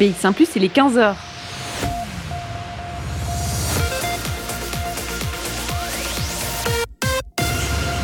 BX1⁇ 0.00 0.32
il 0.56 0.64
est 0.64 0.74
15h. 0.74 1.14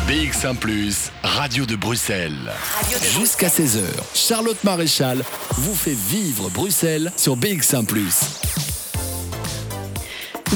BX1⁇ 0.07 0.57
Radio 1.23 1.65
de 1.65 1.75
Bruxelles. 1.75 2.33
Jusqu'à 3.17 3.47
16h, 3.47 3.81
Charlotte 4.13 4.63
Maréchal 4.63 5.23
vous 5.53 5.73
fait 5.73 5.97
vivre 5.97 6.51
Bruxelles 6.51 7.11
sur 7.17 7.35
BX1⁇ 7.35 7.83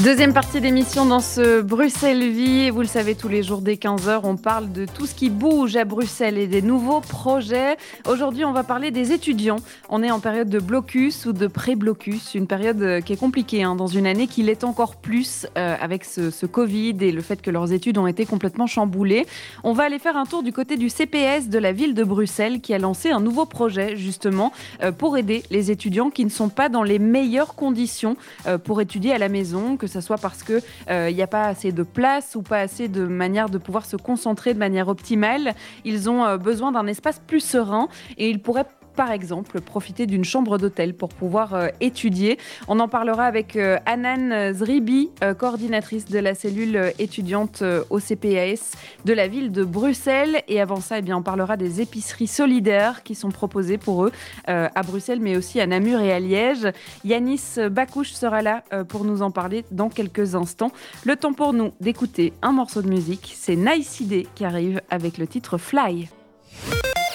Deuxième 0.00 0.32
partie 0.32 0.62
d'émission 0.62 1.04
dans 1.04 1.20
ce 1.20 1.60
Bruxelles 1.60 2.30
Vie. 2.30 2.70
Vous 2.70 2.80
le 2.80 2.86
savez, 2.86 3.14
tous 3.14 3.28
les 3.28 3.42
jours 3.42 3.60
dès 3.60 3.74
15h, 3.74 4.22
on 4.24 4.36
parle 4.36 4.72
de 4.72 4.86
tout 4.86 5.04
ce 5.04 5.14
qui 5.14 5.28
bouge 5.28 5.76
à 5.76 5.84
Bruxelles 5.84 6.38
et 6.38 6.46
des 6.46 6.62
nouveaux 6.62 7.02
projets. 7.02 7.76
Aujourd'hui, 8.08 8.46
on 8.46 8.52
va 8.52 8.64
parler 8.64 8.90
des 8.90 9.12
étudiants. 9.12 9.58
On 9.90 10.02
est 10.02 10.10
en 10.10 10.18
période 10.18 10.48
de 10.48 10.58
blocus 10.58 11.26
ou 11.26 11.34
de 11.34 11.46
pré-blocus, 11.46 12.34
une 12.34 12.46
période 12.46 12.82
euh, 12.82 13.00
qui 13.02 13.12
est 13.12 13.18
compliquée 13.18 13.64
hein, 13.64 13.76
dans 13.76 13.86
une 13.86 14.06
année 14.06 14.28
qui 14.28 14.42
l'est 14.42 14.64
encore 14.64 14.96
plus 14.96 15.46
euh, 15.58 15.76
avec 15.78 16.04
ce, 16.04 16.46
Covid 16.46 16.96
et 17.02 17.12
le 17.12 17.20
fait 17.20 17.42
que 17.42 17.50
leurs 17.50 17.72
études 17.72 17.98
ont 17.98 18.06
été 18.06 18.24
complètement 18.24 18.66
chamboulées. 18.66 19.26
On 19.62 19.74
va 19.74 19.84
aller 19.84 19.98
faire 19.98 20.16
un 20.16 20.24
tour 20.24 20.42
du 20.42 20.52
côté 20.52 20.78
du 20.78 20.88
CPS 20.88 21.48
de 21.48 21.58
la 21.58 21.72
ville 21.72 21.94
de 21.94 22.02
Bruxelles 22.02 22.62
qui 22.62 22.72
a 22.72 22.78
lancé 22.78 23.10
un 23.10 23.20
nouveau 23.20 23.44
projet 23.44 23.94
justement 23.96 24.52
euh, 24.82 24.90
pour 24.90 25.18
aider 25.18 25.42
les 25.50 25.70
étudiants 25.70 26.08
qui 26.08 26.24
ne 26.24 26.30
sont 26.30 26.48
pas 26.48 26.70
dans 26.70 26.82
les 26.82 26.98
meilleures 26.98 27.54
conditions 27.54 28.16
pour 28.64 28.80
étudier 28.80 29.12
à 29.12 29.18
la 29.18 29.28
maison 29.28 29.76
que 29.82 29.88
ce 29.88 30.00
soit 30.00 30.16
parce 30.16 30.44
qu'il 30.44 30.62
n'y 30.86 30.92
euh, 30.92 31.24
a 31.24 31.26
pas 31.26 31.46
assez 31.46 31.72
de 31.72 31.82
place 31.82 32.36
ou 32.36 32.42
pas 32.42 32.60
assez 32.60 32.86
de 32.86 33.04
manière 33.04 33.48
de 33.48 33.58
pouvoir 33.58 33.84
se 33.84 33.96
concentrer 33.96 34.54
de 34.54 34.58
manière 34.60 34.86
optimale. 34.86 35.54
Ils 35.84 36.08
ont 36.08 36.24
euh, 36.24 36.36
besoin 36.36 36.70
d'un 36.70 36.86
espace 36.86 37.20
plus 37.26 37.40
serein 37.40 37.88
et 38.16 38.30
ils 38.30 38.40
pourraient 38.40 38.68
par 38.96 39.10
exemple, 39.10 39.60
profiter 39.60 40.06
d'une 40.06 40.24
chambre 40.24 40.58
d'hôtel 40.58 40.94
pour 40.94 41.08
pouvoir 41.08 41.54
euh, 41.54 41.68
étudier. 41.80 42.38
On 42.68 42.78
en 42.80 42.88
parlera 42.88 43.24
avec 43.24 43.56
euh, 43.56 43.78
Anan 43.86 44.52
Zribi, 44.52 45.10
euh, 45.22 45.34
coordinatrice 45.34 46.06
de 46.06 46.18
la 46.18 46.34
cellule 46.34 46.92
étudiante 46.98 47.62
au 47.90 47.98
CPAS 47.98 48.76
de 49.04 49.12
la 49.12 49.28
ville 49.28 49.52
de 49.52 49.64
Bruxelles. 49.64 50.42
Et 50.48 50.60
avant 50.60 50.80
ça, 50.80 50.98
eh 50.98 51.12
on 51.12 51.22
parlera 51.22 51.56
des 51.56 51.80
épiceries 51.80 52.26
solidaires 52.26 53.02
qui 53.02 53.14
sont 53.14 53.30
proposées 53.30 53.78
pour 53.78 54.04
eux 54.04 54.12
à 54.46 54.82
Bruxelles, 54.82 55.20
mais 55.20 55.36
aussi 55.36 55.60
à 55.60 55.66
Namur 55.66 56.00
et 56.00 56.12
à 56.12 56.20
Liège. 56.20 56.68
Yanis 57.04 57.42
Bakouche 57.70 58.12
sera 58.12 58.40
là 58.42 58.62
pour 58.88 59.04
nous 59.04 59.22
en 59.22 59.30
parler 59.30 59.64
dans 59.70 59.88
quelques 59.88 60.34
instants. 60.34 60.72
Le 61.04 61.16
temps 61.16 61.32
pour 61.32 61.52
nous 61.52 61.72
d'écouter 61.80 62.32
un 62.42 62.52
morceau 62.52 62.82
de 62.82 62.88
musique, 62.88 63.34
c'est 63.36 63.56
Nice 63.56 64.00
Idea 64.00 64.22
qui 64.34 64.44
arrive 64.44 64.80
avec 64.90 65.18
le 65.18 65.26
titre 65.26 65.58
Fly. 65.58 66.08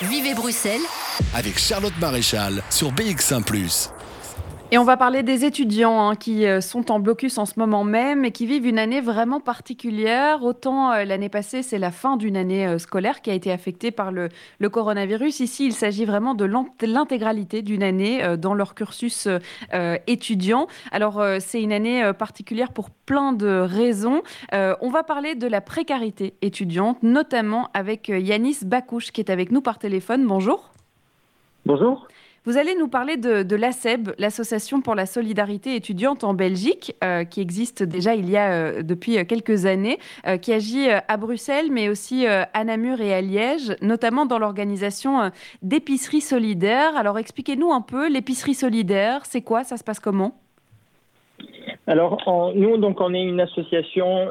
Vivez 0.02 0.36
Bruxelles 0.36 0.82
avec 1.34 1.58
Charlotte 1.58 1.98
Maréchal 2.00 2.62
sur 2.70 2.92
BX1⁇ 2.92 3.44
et 4.70 4.78
on 4.78 4.84
va 4.84 4.98
parler 4.98 5.24
des 5.24 5.46
étudiants 5.46 6.10
hein, 6.10 6.16
qui 6.18 6.46
euh, 6.46 6.60
sont 6.60 6.92
en 6.92 7.00
blocus 7.00 7.38
en 7.38 7.46
ce 7.46 7.54
moment 7.56 7.86
même 7.86 8.26
et 8.26 8.32
qui 8.32 8.46
vivent 8.46 8.66
une 8.66 8.80
année 8.80 9.00
vraiment 9.00 9.40
particulière. 9.40 10.44
Autant 10.44 10.92
euh, 10.92 11.06
l'année 11.06 11.30
passée, 11.30 11.64
c'est 11.64 11.80
la 11.80 11.90
fin 11.90 12.18
d'une 12.18 12.36
année 12.36 12.68
euh, 12.68 12.78
scolaire 12.78 13.22
qui 13.22 13.30
a 13.30 13.34
été 13.34 13.50
affectée 13.50 13.92
par 13.92 14.12
le, 14.12 14.28
coronavirus. 14.70 15.40
Ici, 15.40 15.68
il 15.68 15.72
s'agit 15.72 16.04
vraiment 16.04 16.34
de 16.34 16.44
l'intégralité 16.86 17.62
d'une 17.62 17.82
année 17.82 18.22
dans 18.38 18.54
leur 18.54 18.76
cursus 18.76 19.30
étudiant. 20.08 20.68
Alors, 20.92 21.24
c'est 21.40 21.62
une 21.62 21.72
année 21.72 22.12
particulière 22.20 22.74
pour 22.74 22.90
plein 22.90 23.32
de 23.32 23.48
raisons. 23.48 24.22
on 24.52 24.90
va 24.90 25.04
parler 25.04 25.36
de 25.36 25.48
la 25.48 25.62
précarité 25.62 26.34
étudiante, 26.42 27.02
notamment 27.02 27.70
avec 27.74 28.10
Yanis 28.10 28.58
Bakouche 28.66 29.12
qui 29.12 29.22
est 29.22 29.30
avec 29.30 29.52
nous 29.52 29.62
par 29.62 29.80
téléphone. 29.80 30.28
Bonjour. 30.28 30.72
Bonjour. 31.68 32.08
Vous 32.46 32.58
allez 32.58 32.76
nous 32.76 32.88
parler 32.88 33.18
de, 33.18 33.56
l'ASEB, 33.58 34.12
l'Association 34.20 34.80
pour 34.80 34.96
la 34.96 35.06
solidarité 35.06 35.76
étudiante 35.76 36.24
en 36.24 36.34
Belgique, 36.34 36.96
euh, 37.04 37.26
qui 37.26 37.42
existe 37.42 37.84
déjà 37.84 38.16
il 38.16 38.30
y 38.30 38.38
a 38.38 38.54
euh, 38.54 38.84
depuis 38.84 39.18
quelques 39.28 39.66
années, 39.66 39.98
euh, 40.26 40.38
qui 40.38 40.54
agit 40.54 40.88
à 40.90 41.18
Bruxelles, 41.18 41.68
mais 41.70 41.90
aussi 41.90 42.26
à 42.26 42.64
Namur 42.64 43.02
et 43.02 43.14
à 43.14 43.20
Liège, 43.20 43.76
notamment 43.82 44.26
dans 44.26 44.40
l'organisation 44.40 45.30
d'épiceries 45.62 46.22
solidaires. 46.22 46.96
Alors 46.96 47.20
expliquez-nous 47.20 47.74
un 47.74 47.82
peu, 47.82 48.10
l'épicerie 48.10 48.54
solidaire, 48.54 49.26
c'est 49.26 49.42
quoi? 49.42 49.66
Ça 49.66 49.76
se 49.76 49.84
passe 49.84 50.00
comment? 50.00 50.40
Alors, 51.86 52.54
nous, 52.56 52.78
donc, 52.78 53.02
on 53.02 53.14
est 53.14 53.24
une 53.24 53.42
association 53.42 54.30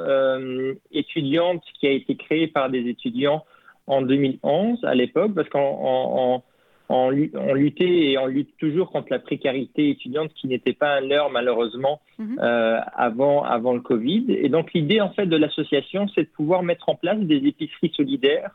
étudiante 0.90 1.62
qui 1.78 1.86
a 1.86 1.90
été 1.90 2.16
créée 2.16 2.46
par 2.46 2.70
des 2.70 2.88
étudiants 2.88 3.44
en 3.86 4.00
2011 4.00 4.82
à 4.84 4.94
l'époque, 4.94 5.34
parce 5.34 5.50
qu'en 5.50 6.42
on, 6.88 7.10
luttait 7.10 8.10
et 8.10 8.18
on 8.18 8.26
lutte 8.26 8.56
toujours 8.58 8.90
contre 8.90 9.08
la 9.10 9.18
précarité 9.18 9.90
étudiante 9.90 10.32
qui 10.34 10.46
n'était 10.46 10.72
pas 10.72 10.96
un 10.96 11.00
leurre 11.00 11.30
malheureusement 11.30 12.00
mhm. 12.18 12.38
euh, 12.40 12.78
avant, 12.94 13.42
avant 13.42 13.74
le 13.74 13.80
Covid. 13.80 14.26
Et 14.28 14.48
donc 14.48 14.72
l'idée 14.72 15.00
en 15.00 15.10
fait 15.10 15.26
de 15.26 15.36
l'association, 15.36 16.06
c'est 16.14 16.22
de 16.22 16.28
pouvoir 16.28 16.62
mettre 16.62 16.88
en 16.88 16.94
place 16.94 17.18
des 17.18 17.36
épiceries 17.36 17.92
solidaires 17.96 18.50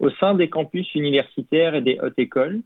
au 0.00 0.10
sein 0.10 0.34
des 0.34 0.48
campus 0.48 0.94
universitaires 0.94 1.74
et 1.74 1.82
des 1.82 1.98
hautes 2.00 2.18
écoles 2.18 2.62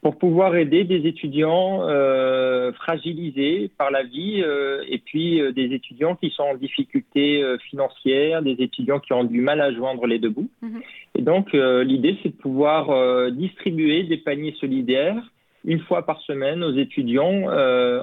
pour 0.00 0.16
pouvoir 0.16 0.54
aider 0.56 0.84
des 0.84 1.06
étudiants 1.06 1.88
euh, 1.88 2.72
fragilisés 2.72 3.70
par 3.76 3.90
la 3.90 4.04
vie 4.04 4.42
euh, 4.42 4.84
et 4.88 4.98
puis 4.98 5.40
euh, 5.40 5.52
des 5.52 5.74
étudiants 5.74 6.14
qui 6.14 6.30
sont 6.30 6.44
en 6.44 6.54
difficulté 6.54 7.44
financière, 7.68 8.42
des 8.42 8.56
étudiants 8.58 9.00
qui 9.00 9.12
ont 9.12 9.24
du 9.24 9.40
mal 9.40 9.60
à 9.60 9.72
joindre 9.72 10.06
les 10.06 10.18
deux 10.18 10.30
bouts. 10.30 10.50
Mhm. 10.62 10.80
Et 11.16 11.22
donc 11.22 11.52
l'idée 11.52 12.16
c'est 12.22 12.28
de 12.28 12.36
pouvoir 12.36 13.32
distribuer 13.32 14.04
des 14.04 14.18
paniers 14.18 14.54
solidaires 14.60 15.22
une 15.64 15.80
fois 15.80 16.06
par 16.06 16.20
semaine 16.20 16.62
aux 16.62 16.74
étudiants 16.76 17.46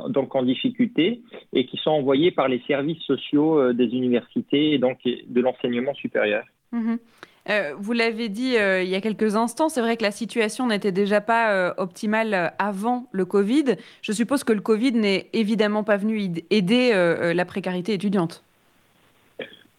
donc 0.09 0.35
en 0.35 0.43
difficulté 0.43 1.21
et 1.53 1.65
qui 1.65 1.77
sont 1.77 1.91
envoyés 1.91 2.31
par 2.31 2.49
les 2.49 2.61
services 2.67 3.01
sociaux 3.03 3.71
des 3.73 3.85
universités 3.85 4.73
et 4.73 4.79
donc 4.79 4.99
de 5.05 5.41
l'enseignement 5.41 5.93
supérieur. 5.93 6.43
Mhm. 6.71 6.97
Euh, 7.49 7.73
vous 7.77 7.93
l'avez 7.93 8.29
dit 8.29 8.57
euh, 8.57 8.81
il 8.81 8.89
y 8.89 8.95
a 8.95 9.01
quelques 9.01 9.35
instants, 9.35 9.69
c'est 9.69 9.81
vrai 9.81 9.97
que 9.97 10.03
la 10.03 10.11
situation 10.11 10.67
n'était 10.67 10.91
déjà 10.91 11.21
pas 11.21 11.53
euh, 11.53 11.73
optimale 11.77 12.53
avant 12.57 13.05
le 13.11 13.25
Covid. 13.25 13.75
Je 14.01 14.11
suppose 14.11 14.43
que 14.43 14.53
le 14.53 14.61
Covid 14.61 14.93
n'est 14.93 15.27
évidemment 15.33 15.83
pas 15.83 15.97
venu 15.97 16.19
aider 16.49 16.91
la 17.35 17.45
précarité 17.45 17.93
étudiante. 17.93 18.43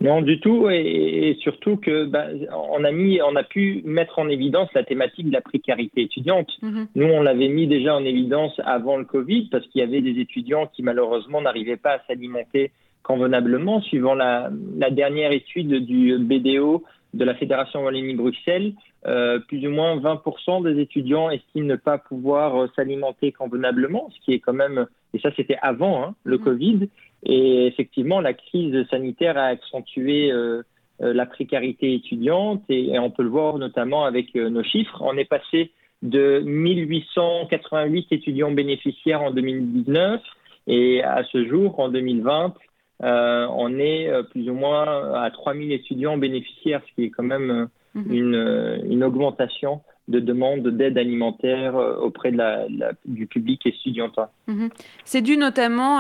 Non, 0.03 0.21
du 0.21 0.41
tout, 0.41 0.69
et, 0.69 1.37
surtout 1.41 1.76
que 1.78 2.05
bah, 2.05 2.26
on 2.53 2.84
a 2.84 2.93
mis, 2.93 3.19
on 3.22 3.34
a 3.34 3.43
pu 3.43 3.81
mettre 3.87 4.19
en 4.19 4.28
évidence 4.28 4.69
la 4.75 4.84
thématique 4.84 5.28
de 5.28 5.32
la 5.32 5.41
précarité 5.41 6.03
étudiante. 6.03 6.50
Mm-hmm. 6.62 6.87
Nous, 6.97 7.06
on 7.06 7.22
l'avait 7.22 7.49
mis 7.49 7.66
déjà 7.66 7.97
en 7.97 8.05
évidence 8.05 8.53
avant 8.65 8.99
le 8.99 9.05
Covid 9.05 9.49
parce 9.50 9.66
qu'il 9.69 9.81
y 9.81 9.84
avait 9.84 10.03
des 10.03 10.21
étudiants 10.21 10.66
qui 10.66 10.82
malheureusement 10.82 11.41
n'arrivaient 11.41 11.78
pas 11.78 11.93
à 11.93 11.99
s'alimenter 12.06 12.72
convenablement. 13.03 13.81
Suivant 13.81 14.15
la, 14.15 14.50
la, 14.76 14.91
dernière 14.91 15.32
étude 15.32 15.87
du 15.87 16.19
BDO, 16.19 16.84
de 17.16 17.25
la 17.25 17.34
Fédération 17.34 17.84
Wallonie-Bruxelles, 17.84 18.75
euh, 19.06 19.38
plus 19.41 19.66
ou 19.66 19.71
moins 19.71 19.97
20% 19.97 20.62
des 20.62 20.81
étudiants 20.81 21.31
estiment 21.31 21.66
ne 21.66 21.77
pas 21.77 21.99
pouvoir 21.99 22.56
euh, 22.56 22.66
s'alimenter 22.77 23.32
convenablement, 23.32 24.10
ce 24.15 24.25
qui 24.25 24.32
est 24.32 24.41
quand 24.41 24.53
même, 24.53 24.87
et 25.15 25.19
ça 25.21 25.31
c'était 25.37 25.59
avant 25.62 26.03
hein, 26.03 26.15
le 26.25 26.38
mhm. 26.38 26.44
Covid, 26.44 26.88
et 27.25 27.66
effectivement 27.66 28.21
la 28.21 28.34
crise 28.34 28.87
sanitaire 28.91 29.38
a 29.38 29.47
accentué 29.47 30.31
euh, 30.31 30.62
la 30.99 31.26
précarité 31.26 31.94
étudiante, 31.94 32.62
et, 32.69 32.99
on 32.99 33.10
peut 33.10 33.22
le 33.22 33.28
voir 33.28 33.59
notamment 33.59 34.05
avec 34.05 34.34
nos 34.34 34.62
chiffres. 34.62 35.03
On 35.03 35.16
est 35.19 35.26
passé 35.26 35.71
de 36.00 36.41
1888 36.41 38.06
étudiants 38.12 38.50
bénéficiaires 38.50 39.21
en 39.22 39.31
2019, 39.31 40.22
et 40.69 41.03
à 41.03 41.22
ce 41.25 41.47
jour, 41.47 41.78
en 41.78 41.91
2020, 41.91 42.55
euh, 43.02 43.46
on 43.50 43.78
est 43.78 44.08
euh, 44.08 44.22
plus 44.22 44.48
ou 44.48 44.54
moins 44.54 45.14
à 45.14 45.30
3000 45.30 45.72
étudiants 45.72 46.16
bénéficiaires, 46.16 46.80
ce 46.88 46.94
qui 46.94 47.04
est 47.04 47.10
quand 47.10 47.24
même 47.24 47.50
euh, 47.50 48.00
mhm. 48.00 48.84
une, 48.90 49.04
augmentation 49.04 49.82
de 50.08 50.20
demande 50.20 50.68
d'aide 50.68 50.96
alimentaire 50.98 51.74
auprès 51.74 52.30
de 52.30 52.36
la, 52.36 52.66
du 53.06 53.26
public 53.26 53.66
étudiantin. 53.66 54.28
Mhm. 54.46 54.69
C'est 55.04 55.20
dû 55.20 55.37
notamment 55.37 55.98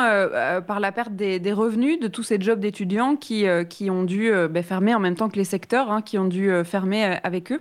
par 0.64 0.78
la 0.78 0.92
perte 0.92 1.14
des, 1.14 1.52
revenus 1.52 1.98
de 1.98 2.06
tous 2.06 2.22
ces 2.22 2.40
jobs 2.40 2.60
d'étudiants 2.60 3.16
qui, 3.16 3.46
qui 3.68 3.90
ont 3.90 4.04
dû 4.04 4.30
ben, 4.48 4.62
fermer 4.62 4.94
en 4.94 5.00
même 5.00 5.16
temps 5.16 5.28
que 5.28 5.34
les 5.34 5.44
secteurs, 5.44 5.90
hein, 5.90 6.02
qui 6.02 6.18
ont 6.18 6.28
dû 6.28 6.52
fermer 6.64 7.18
avec 7.24 7.50
eux 7.50 7.60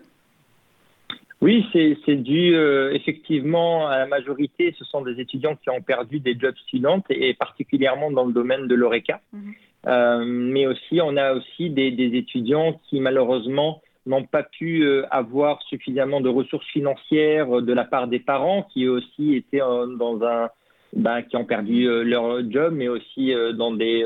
oui, 1.45 1.63
c'est 1.71 2.15
dû 2.15 2.55
euh, 2.55 2.91
effectivement 2.93 3.87
à 3.87 3.99
la 3.99 4.07
majorité, 4.07 4.73
ce 4.79 4.83
sont 4.83 5.01
des 5.01 5.19
étudiants 5.19 5.55
qui 5.55 5.69
ont 5.69 5.79
perdu 5.79 6.19
des 6.19 6.35
jobs 6.39 6.55
students 6.67 7.03
et, 7.11 7.35
particulièrement 7.35 8.09
dans 8.09 8.25
le 8.25 8.33
domaine 8.33 8.67
de 8.67 8.73
l'ORECA. 8.73 9.21
Mhm. 9.31 9.53
Euh, 9.85 10.25
mais 10.25 10.65
aussi, 10.65 10.99
on 11.03 11.15
a 11.17 11.33
aussi 11.33 11.69
des, 11.69 11.91
étudiants 12.17 12.81
qui 12.89 12.99
malheureusement 12.99 13.83
n'ont 14.07 14.23
pas 14.23 14.41
pu 14.41 14.81
euh, 14.81 15.05
avoir 15.11 15.61
suffisamment 15.69 16.19
de 16.19 16.29
ressources 16.29 16.65
financières 16.69 17.61
de 17.61 17.73
la 17.73 17.83
part 17.83 18.07
des 18.07 18.17
parents 18.17 18.63
qui 18.73 18.87
aussi 18.87 19.35
étaient 19.35 19.59
dans 19.59 20.23
un, 20.23 20.49
ben, 20.95 21.21
qui 21.21 21.37
ont 21.37 21.45
perdu 21.45 21.85
leur 22.05 22.41
job, 22.49 22.73
mais 22.75 22.87
aussi 22.87 23.31
dans 23.53 23.71
des 23.71 24.03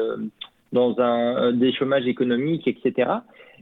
dans 0.74 1.00
un 1.00 1.54
des 1.54 1.72
chômages 1.72 2.06
économiques, 2.06 2.68
etc. 2.68 3.10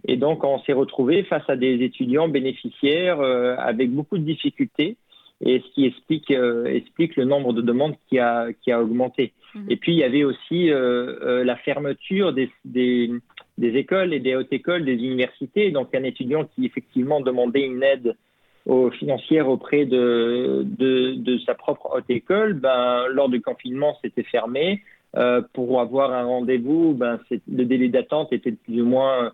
Et 0.05 0.17
donc, 0.17 0.44
on 0.44 0.59
s'est 0.59 0.73
retrouvé 0.73 1.23
face 1.23 1.47
à 1.49 1.55
des 1.55 1.83
étudiants 1.83 2.27
bénéficiaires 2.27 3.19
euh, 3.19 3.55
avec 3.57 3.91
beaucoup 3.91 4.17
de 4.17 4.23
difficultés 4.23 4.97
et 5.39 5.59
ce 5.59 5.73
qui 5.75 5.85
explique, 5.85 6.31
explique 6.31 7.15
le 7.15 7.25
nombre 7.25 7.53
de 7.53 7.61
demandes 7.61 7.94
qui 8.09 8.17
a, 8.17 8.47
qui 8.53 8.71
a 8.71 8.81
augmenté. 8.81 9.33
Mmh. 9.53 9.59
Et 9.69 9.75
puis, 9.75 9.91
il 9.91 9.99
y 9.99 10.03
avait 10.03 10.23
aussi 10.23 10.71
la 10.71 11.55
fermeture 11.57 12.33
des, 12.33 12.49
des, 12.65 13.11
des, 13.59 13.75
écoles 13.75 14.15
et 14.15 14.19
des 14.19 14.35
hautes 14.35 14.51
écoles, 14.51 14.83
des 14.83 14.95
universités. 14.95 15.69
Donc, 15.69 15.94
un 15.94 16.01
étudiant 16.01 16.45
qui 16.45 16.65
effectivement 16.65 17.21
demandait 17.21 17.67
une 17.67 17.83
aide 17.83 18.15
aux 18.67 18.91
financières 18.91 19.47
auprès 19.47 19.85
de, 19.85 20.63
de, 20.65 21.13
de, 21.15 21.38
sa 21.39 21.55
propre 21.55 21.89
haute 21.95 22.09
école, 22.09 22.53
ben, 22.53 23.07
lors 23.09 23.29
du 23.29 23.41
confinement, 23.41 23.97
c'était 24.03 24.23
fermé. 24.23 24.81
Euh, 25.15 25.41
pour 25.53 25.79
avoir 25.79 26.11
un 26.11 26.25
rendez-vous, 26.25 26.94
ben, 26.94 27.17
le 27.31 27.63
délai 27.63 27.88
d'attente 27.88 28.33
était 28.33 28.51
plus 28.51 28.81
ou 28.81 28.85
moins 28.85 29.25
euh, 29.25 29.29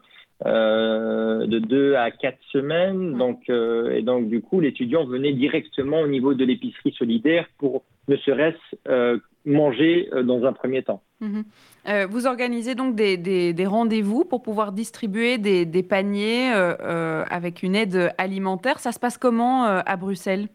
de 0.46 1.60
deux 1.60 1.96
à 1.96 2.12
quatre 2.12 2.40
semaines. 2.52 3.18
Donc, 3.18 3.42
euh, 3.50 3.92
et 3.92 4.02
donc, 4.02 4.28
du 4.28 4.42
coup, 4.42 4.60
l'étudiant 4.60 5.06
venait 5.06 5.34
directement 5.34 6.02
au 6.02 6.08
niveau 6.08 6.34
de 6.34 6.44
l'épicerie 6.44 6.94
solidaire 6.98 7.48
pour 7.58 7.84
ne 8.08 8.18
serait-ce 8.18 9.20
manger 9.46 10.10
dans 10.24 10.46
un 10.46 10.54
premier 10.54 10.84
temps. 10.84 11.02
Mhm. 11.20 11.44
vous 12.10 12.28
organisez 12.28 12.76
donc 12.76 12.96
des, 12.96 13.18
des, 13.18 13.66
rendez-vous 13.66 14.24
pour 14.24 14.42
pouvoir 14.42 14.72
distribuer 14.72 15.38
des, 15.38 15.66
des 15.66 15.84
paniers 15.84 16.52
avec 16.52 17.62
une 17.62 17.76
aide 17.76 18.14
alimentaire. 18.18 18.80
Ça 18.80 18.94
se 18.94 19.00
passe 19.00 19.18
comment 19.18 19.64
à 19.66 19.96
Bruxelles? 19.98 20.48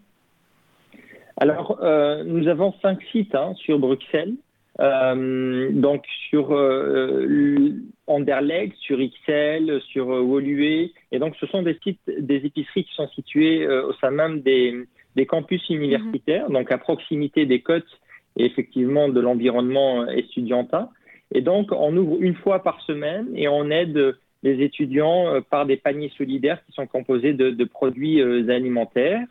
Alors, 1.38 1.78
nous 2.24 2.48
avons 2.48 2.74
cinq 2.80 3.02
sites 3.12 3.34
hein, 3.34 3.52
sur 3.56 3.78
Bruxelles. 3.78 4.34
Euh, 4.80 5.70
donc 5.72 6.04
sur 6.30 6.52
euh, 6.52 7.70
Anderlecht, 8.06 8.76
sur 8.76 8.98
XL, 8.98 9.80
sur 9.88 10.12
euh, 10.12 10.20
Woluwe. 10.20 10.90
Et 11.10 11.18
donc 11.18 11.34
ce 11.40 11.46
sont 11.46 11.62
des 11.62 11.76
sites, 11.82 12.00
des 12.06 12.36
épiceries 12.46 12.84
qui 12.84 12.94
sont 12.94 13.08
situées 13.08 13.66
au 13.66 13.92
sein 13.94 14.10
même 14.10 14.40
des, 14.40 14.86
des 15.16 15.26
campus 15.26 15.68
universitaires, 15.68 16.48
mhm. 16.48 16.54
donc 16.54 16.72
à 16.72 16.78
proximité 16.78 17.44
des 17.44 17.60
côtes 17.60 18.00
et 18.36 18.44
effectivement 18.44 19.08
de 19.08 19.20
l'environnement 19.20 20.08
étudiantin. 20.08 20.90
Et 21.34 21.40
donc 21.40 21.72
on 21.72 21.96
ouvre 21.96 22.18
une 22.20 22.36
fois 22.36 22.62
par 22.62 22.80
semaine 22.82 23.26
et 23.34 23.48
on 23.48 23.70
aide 23.70 24.16
les 24.44 24.62
étudiants 24.62 25.42
par 25.50 25.66
des 25.66 25.76
paniers 25.76 26.12
solidaires 26.16 26.64
qui 26.64 26.72
sont 26.72 26.86
composés 26.86 27.32
de, 27.32 27.50
de 27.50 27.64
produits 27.64 28.22
alimentaires, 28.48 29.26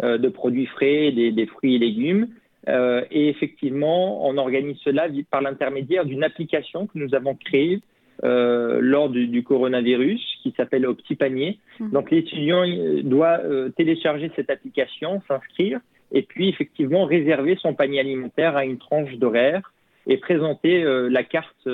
de 0.00 0.28
produits 0.28 0.66
frais, 0.66 1.10
des, 1.10 1.32
des 1.32 1.46
fruits 1.46 1.74
et 1.74 1.78
légumes, 1.78 2.28
euh, 2.68 3.04
et 3.10 3.28
effectivement, 3.28 4.26
on 4.26 4.36
organise 4.38 4.78
cela 4.84 5.08
par 5.30 5.42
l'intermédiaire 5.42 6.04
d'une 6.04 6.24
application 6.24 6.86
que 6.86 6.98
nous 6.98 7.14
avons 7.14 7.34
créée 7.34 7.80
euh, 8.24 8.78
lors 8.80 9.08
du, 9.08 9.42
coronavirus 9.42 10.20
qui 10.42 10.54
s'appelle 10.56 10.86
Au 10.86 10.94
Petit 10.94 11.16
Panier. 11.16 11.58
Mmh. 11.80 11.90
Donc 11.90 12.10
l'étudiant 12.10 12.64
euh, 12.64 13.02
doit 13.02 13.40
télécharger 13.76 14.30
cette 14.36 14.50
application, 14.50 15.22
s'inscrire 15.26 15.80
et 16.12 16.22
puis 16.22 16.48
effectivement 16.50 17.06
réserver 17.06 17.56
son 17.60 17.74
panier 17.74 18.00
alimentaire 18.00 18.54
à 18.54 18.64
une 18.64 18.78
tranche 18.78 19.14
d'horaire 19.14 19.72
et 20.06 20.18
présenter 20.18 20.84
la 20.84 21.22
carte 21.22 21.66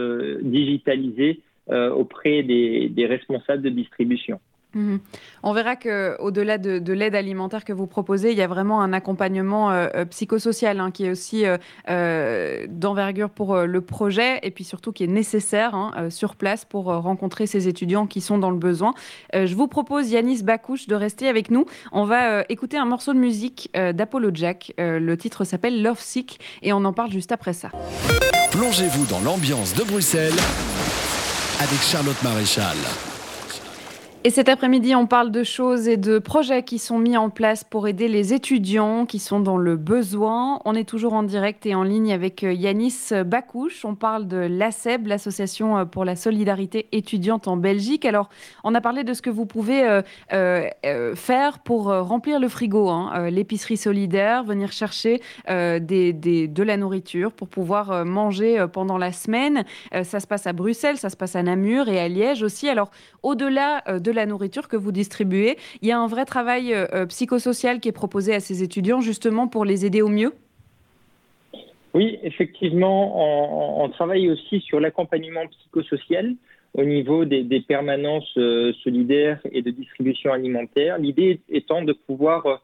digitalisée 0.43 1.41
auprès 1.67 2.45
des 2.45 3.07
responsables 3.09 3.63
de 3.63 3.71
distribution. 3.71 4.39
Mhm. 4.75 5.01
On 5.43 5.53
verra 5.55 5.77
que 5.77 6.17
au-delà 6.21 6.59
de, 6.59 6.93
l'aide 6.93 7.15
alimentaire 7.15 7.65
que 7.65 7.73
vous 7.73 7.87
proposez, 7.87 8.33
il 8.33 8.39
y 8.39 8.43
a 8.43 8.47
vraiment 8.47 8.83
un 8.83 8.93
accompagnement 8.93 9.71
euh, 9.71 9.89
euh, 9.95 10.05
psychosocial 10.05 10.81
hein, 10.81 10.91
qui 10.91 11.07
est 11.07 11.11
aussi 11.11 11.45
euh, 11.89 12.67
d'envergure 12.69 13.31
pour 13.31 13.57
le 13.57 13.81
projet 13.81 14.41
et 14.43 14.51
puis 14.51 14.65
surtout 14.65 14.93
qui 14.93 15.05
est 15.05 15.09
nécessaire 15.09 15.75
hein, 15.75 16.11
sur 16.11 16.37
place 16.37 16.65
pour 16.65 16.87
rencontrer 16.87 17.47
ces 17.47 17.69
étudiants 17.69 18.07
qui 18.07 18.21
sont 18.21 18.39
dans 18.39 18.51
le 18.51 18.59
besoin. 18.59 18.95
je 19.33 19.55
vous 19.55 19.69
propose, 19.69 20.11
Yanis 20.11 20.43
Bakouche, 20.43 20.87
de 20.87 20.95
rester 20.95 21.29
avec 21.29 21.51
nous. 21.51 21.67
On 21.93 22.05
va 22.05 22.43
écouter 22.49 22.77
un 22.77 22.85
morceau 22.85 23.15
de 23.15 23.19
musique 23.19 23.71
d'Apollo 23.75 24.31
Jack. 24.35 24.73
le 24.79 25.17
titre 25.17 25.45
s'appelle 25.45 25.83
Love 25.83 26.01
Sick 26.01 26.41
et 26.63 26.73
on 26.73 26.85
en 26.85 26.93
parle 26.93 27.11
juste 27.11 27.33
après 27.33 27.53
ça. 27.53 27.71
Plongez-vous 28.53 29.07
dans 29.07 29.21
l'ambiance 29.21 29.75
de 29.75 29.85
Bruxelles 29.85 30.39
avec 31.61 31.81
Charlotte 31.81 32.23
Maréchal. 32.23 32.77
Et 34.29 34.31
cet 34.31 34.51
après-midi, 34.51 34.95
on 34.95 35.07
parle 35.07 35.31
de 35.31 35.43
choses 35.43 35.89
et 35.89 35.97
de 35.97 36.19
projets 36.19 36.63
qui 36.63 36.79
sont 36.79 36.99
mis 36.99 37.17
en 37.17 37.31
place 37.31 37.65
pour 37.65 37.89
aider 37.89 38.09
les 38.09 38.35
étudiants 38.35 39.07
qui 39.07 39.21
sont 39.21 39.41
dans 39.41 39.57
le 39.57 39.77
besoin. 39.77 40.61
On 40.67 40.75
est 40.75 40.87
toujours 40.87 41.15
en 41.15 41.23
direct 41.23 41.65
et 41.65 41.75
en 41.75 41.83
ligne 41.83 42.13
avec 42.13 42.45
euh, 42.45 42.53
Yanis 42.53 43.09
Bakouche. 43.25 43.87
On 43.87 43.95
parle 43.95 44.29
de 44.29 44.37
l'ASEB, 44.37 45.07
l'Association 45.07 45.79
euh, 45.79 45.85
pour 45.87 46.05
la 46.05 46.15
solidarité 46.15 46.89
étudiante 46.93 47.49
en 47.49 47.57
Belgique. 47.57 48.05
Alors, 48.05 48.29
on 48.65 48.75
a 48.75 48.83
parlé 48.83 49.03
de 49.03 49.15
ce 49.15 49.23
que 49.23 49.31
vous 49.31 49.47
pouvez 49.47 50.03
euh, 50.35 51.15
faire 51.15 51.61
pour 51.61 51.85
remplir 51.85 52.39
le 52.39 52.49
frigo, 52.49 52.91
hein, 52.91 53.31
l'épicerie 53.31 53.79
solidaire, 53.79 54.45
venir 54.45 54.73
chercher 54.73 55.23
de 55.49 56.63
la 56.63 56.77
nourriture 56.77 57.33
pour 57.33 57.49
pouvoir 57.49 58.05
manger 58.05 58.67
pendant 58.73 58.99
la 58.99 59.13
semaine. 59.13 59.65
ça 60.03 60.21
se 60.21 60.27
passe 60.27 60.47
à 60.47 60.53
Bruxelles, 60.53 60.99
ça 60.99 61.09
se 61.09 61.17
passe 61.17 61.37
à 61.37 61.43
Namur 61.43 61.89
et 61.89 61.99
à 61.99 62.09
Liège 62.09 62.43
aussi. 62.43 62.69
Alors, 62.69 62.91
au-delà 63.23 63.83
de 64.01 64.09
de 64.09 64.13
la 64.19 64.27
nourriture 64.27 64.69
que 64.69 64.77
vous 64.77 64.93
distribuez. 64.93 65.57
Il 65.81 65.89
y 65.89 65.93
a 65.93 65.99
un 65.99 66.07
vrai 66.07 66.25
travail 66.25 66.75
euh, 66.75 66.87
euh, 66.93 67.07
psychosocial 67.07 67.81
qui 67.81 67.89
est 67.89 67.93
proposé 67.93 68.35
à 68.35 68.41
ces 68.41 68.63
étudiants 68.63 69.01
justement 69.01 69.49
pour 69.49 69.65
les 69.65 69.87
aider 69.87 70.03
au 70.03 70.09
mieux? 70.09 70.33
Oui, 71.95 72.19
effectivement, 72.23 73.83
on, 73.83 73.89
travaille 73.89 74.29
aussi 74.29 74.61
sur 74.61 74.79
l'accompagnement 74.79 75.47
psychosocial 75.47 76.35
au 76.75 76.85
niveau 76.85 77.25
des, 77.25 77.61
permanences 77.67 78.37
euh, 78.37 78.73
solidaires 78.85 79.41
et 79.51 79.63
de 79.63 79.71
distribution 79.71 80.33
alimentaire. 80.33 80.99
L'idée 80.99 81.41
étant 81.49 81.83
de 81.83 81.93
pouvoir 81.93 82.63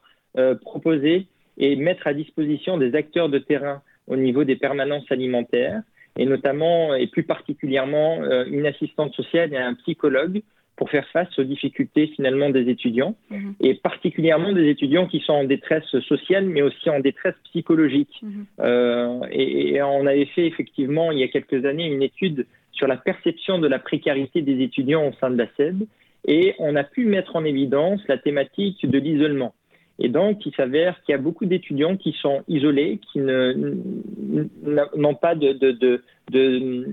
proposer 0.61 1.27
et 1.57 1.77
mettre 1.77 2.07
à 2.07 2.13
disposition 2.13 2.77
des 2.77 2.93
acteurs 2.93 3.29
de 3.29 3.39
terrain 3.39 3.81
au 4.07 4.17
niveau 4.17 4.43
des 4.43 4.57
permanences 4.57 5.09
alimentaires, 5.09 5.81
et 6.17 6.25
notamment 6.25 6.93
et 6.93 7.07
plus 7.07 7.23
particulièrement 7.23 8.21
une 8.45 8.65
assistante 8.65 9.13
sociale 9.15 9.53
et 9.53 9.57
un 9.57 9.75
psychologue 9.75 10.41
pour 10.75 10.89
faire 10.89 11.07
face 11.09 11.37
aux 11.39 11.43
difficultés 11.43 12.07
finalement 12.07 12.49
des 12.49 12.69
étudiants, 12.69 13.15
mhm. 13.29 13.55
et 13.61 13.75
particulièrement 13.75 14.51
des 14.51 14.67
étudiants 14.69 15.07
qui 15.07 15.19
sont 15.21 15.33
en 15.33 15.43
détresse 15.43 15.85
sociale, 16.07 16.45
mais 16.45 16.61
aussi 16.61 16.89
en 16.89 16.99
détresse 16.99 17.35
psychologique. 17.45 18.19
Mhm. 18.21 18.45
Euh, 18.59 19.19
et, 19.31 19.81
on 19.81 20.05
avait 20.05 20.25
fait 20.25 20.45
effectivement 20.45 21.11
il 21.11 21.19
y 21.19 21.23
a 21.23 21.27
quelques 21.27 21.65
années 21.65 21.85
une 21.85 22.03
étude 22.03 22.45
sur 22.71 22.87
la 22.87 22.97
perception 22.97 23.59
de 23.59 23.67
la 23.67 23.79
précarité 23.79 24.41
des 24.41 24.61
étudiants 24.61 25.07
au 25.07 25.13
sein 25.19 25.29
de 25.29 25.37
la 25.37 25.47
SED, 25.55 25.87
et 26.27 26.55
on 26.59 26.75
a 26.75 26.83
pu 26.83 27.05
mettre 27.05 27.35
en 27.35 27.45
évidence 27.45 28.01
la 28.07 28.17
thématique 28.17 28.89
de 28.89 28.97
l'isolement. 28.97 29.53
Et 29.97 30.09
donc, 30.09 30.45
il 30.45 30.53
s'avère 30.55 31.01
qu'il 31.03 31.13
y 31.13 31.15
a 31.15 31.21
beaucoup 31.21 31.45
d'étudiants 31.45 31.95
qui 31.95 32.11
sont 32.21 32.43
isolés, 32.49 32.99
qui 33.11 33.19
n'ont 33.19 35.15
pas 35.15 35.35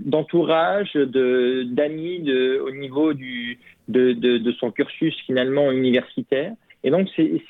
d'entourage, 0.06 0.92
de, 0.94 1.64
d'amis 1.64 2.30
au 2.60 2.70
niveau 2.70 3.12
de, 3.12 4.52
son 4.60 4.70
cursus 4.70 5.16
finalement 5.26 5.72
universitaire. 5.72 6.52
Et 6.84 6.90
donc, 6.90 7.08
c'est, 7.16 7.42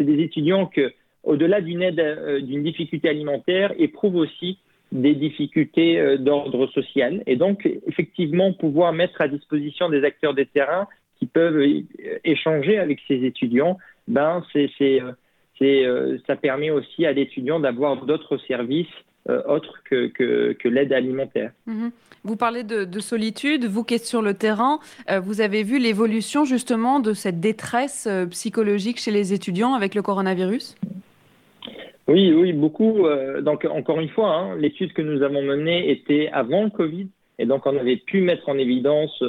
des 0.00 0.22
étudiants 0.22 0.66
que, 0.66 0.92
au-delà 1.22 1.58
euh, 1.58 2.40
d'une 2.40 2.62
difficulté 2.62 3.08
alimentaire, 3.08 3.72
éprouvent 3.78 4.16
aussi 4.16 4.58
des 4.92 5.14
difficultés 5.14 5.98
euh, 5.98 6.16
d'ordre 6.16 6.66
social. 6.68 7.22
Et 7.26 7.36
donc, 7.36 7.68
effectivement, 7.86 8.52
pouvoir 8.52 8.92
mettre 8.92 9.20
à 9.20 9.28
disposition 9.28 9.88
des 9.88 10.04
acteurs 10.04 10.34
des 10.34 10.46
terrains 10.46 10.86
qui 11.18 11.26
peuvent 11.26 11.58
euh, 11.58 11.82
échanger 12.24 12.78
avec 12.78 13.00
ces 13.08 13.24
étudiants 13.24 13.78
ben 14.08 14.42
c'est, 14.52 14.70
euh, 15.62 16.18
ça 16.26 16.36
permet 16.36 16.70
aussi 16.70 17.06
à 17.06 17.12
l'étudiant 17.12 17.60
d'avoir 17.60 18.04
d'autres 18.04 18.38
services 18.38 18.86
euh, 19.30 19.42
autres 19.48 19.82
que, 19.88 20.08
que, 20.52 20.68
l'aide 20.68 20.92
alimentaire. 20.92 21.52
Mhm. 21.66 21.90
Vous 22.24 22.36
parlez 22.36 22.62
de, 22.62 23.00
solitude, 23.00 23.64
vous 23.64 23.84
qui 23.84 23.94
êtes 23.94 24.04
sur 24.04 24.20
le 24.22 24.34
terrain, 24.34 24.80
euh, 25.10 25.20
vous 25.20 25.40
avez 25.40 25.62
vu 25.62 25.78
l'évolution 25.78 26.44
justement 26.44 27.00
de 27.00 27.12
cette 27.12 27.40
détresse 27.40 28.08
psychologique 28.30 28.98
chez 28.98 29.10
les 29.10 29.32
étudiants 29.32 29.74
avec 29.74 29.94
le 29.94 30.02
coronavirus? 30.02 30.76
Oui, 32.06 32.32
oui, 32.34 32.52
beaucoup. 32.52 33.06
donc 33.40 33.64
encore 33.64 33.98
une 33.98 34.10
fois, 34.10 34.34
hein, 34.34 34.56
l'étude 34.56 34.92
que 34.92 35.00
nous 35.00 35.22
avons 35.22 35.42
menée 35.42 35.90
était 35.90 36.28
avant 36.32 36.64
le 36.64 36.70
Covid, 36.70 37.08
et 37.38 37.46
donc 37.46 37.64
on 37.64 37.78
avait 37.78 37.96
pu 37.96 38.20
mettre 38.20 38.46
en 38.50 38.58
évidence 38.58 39.24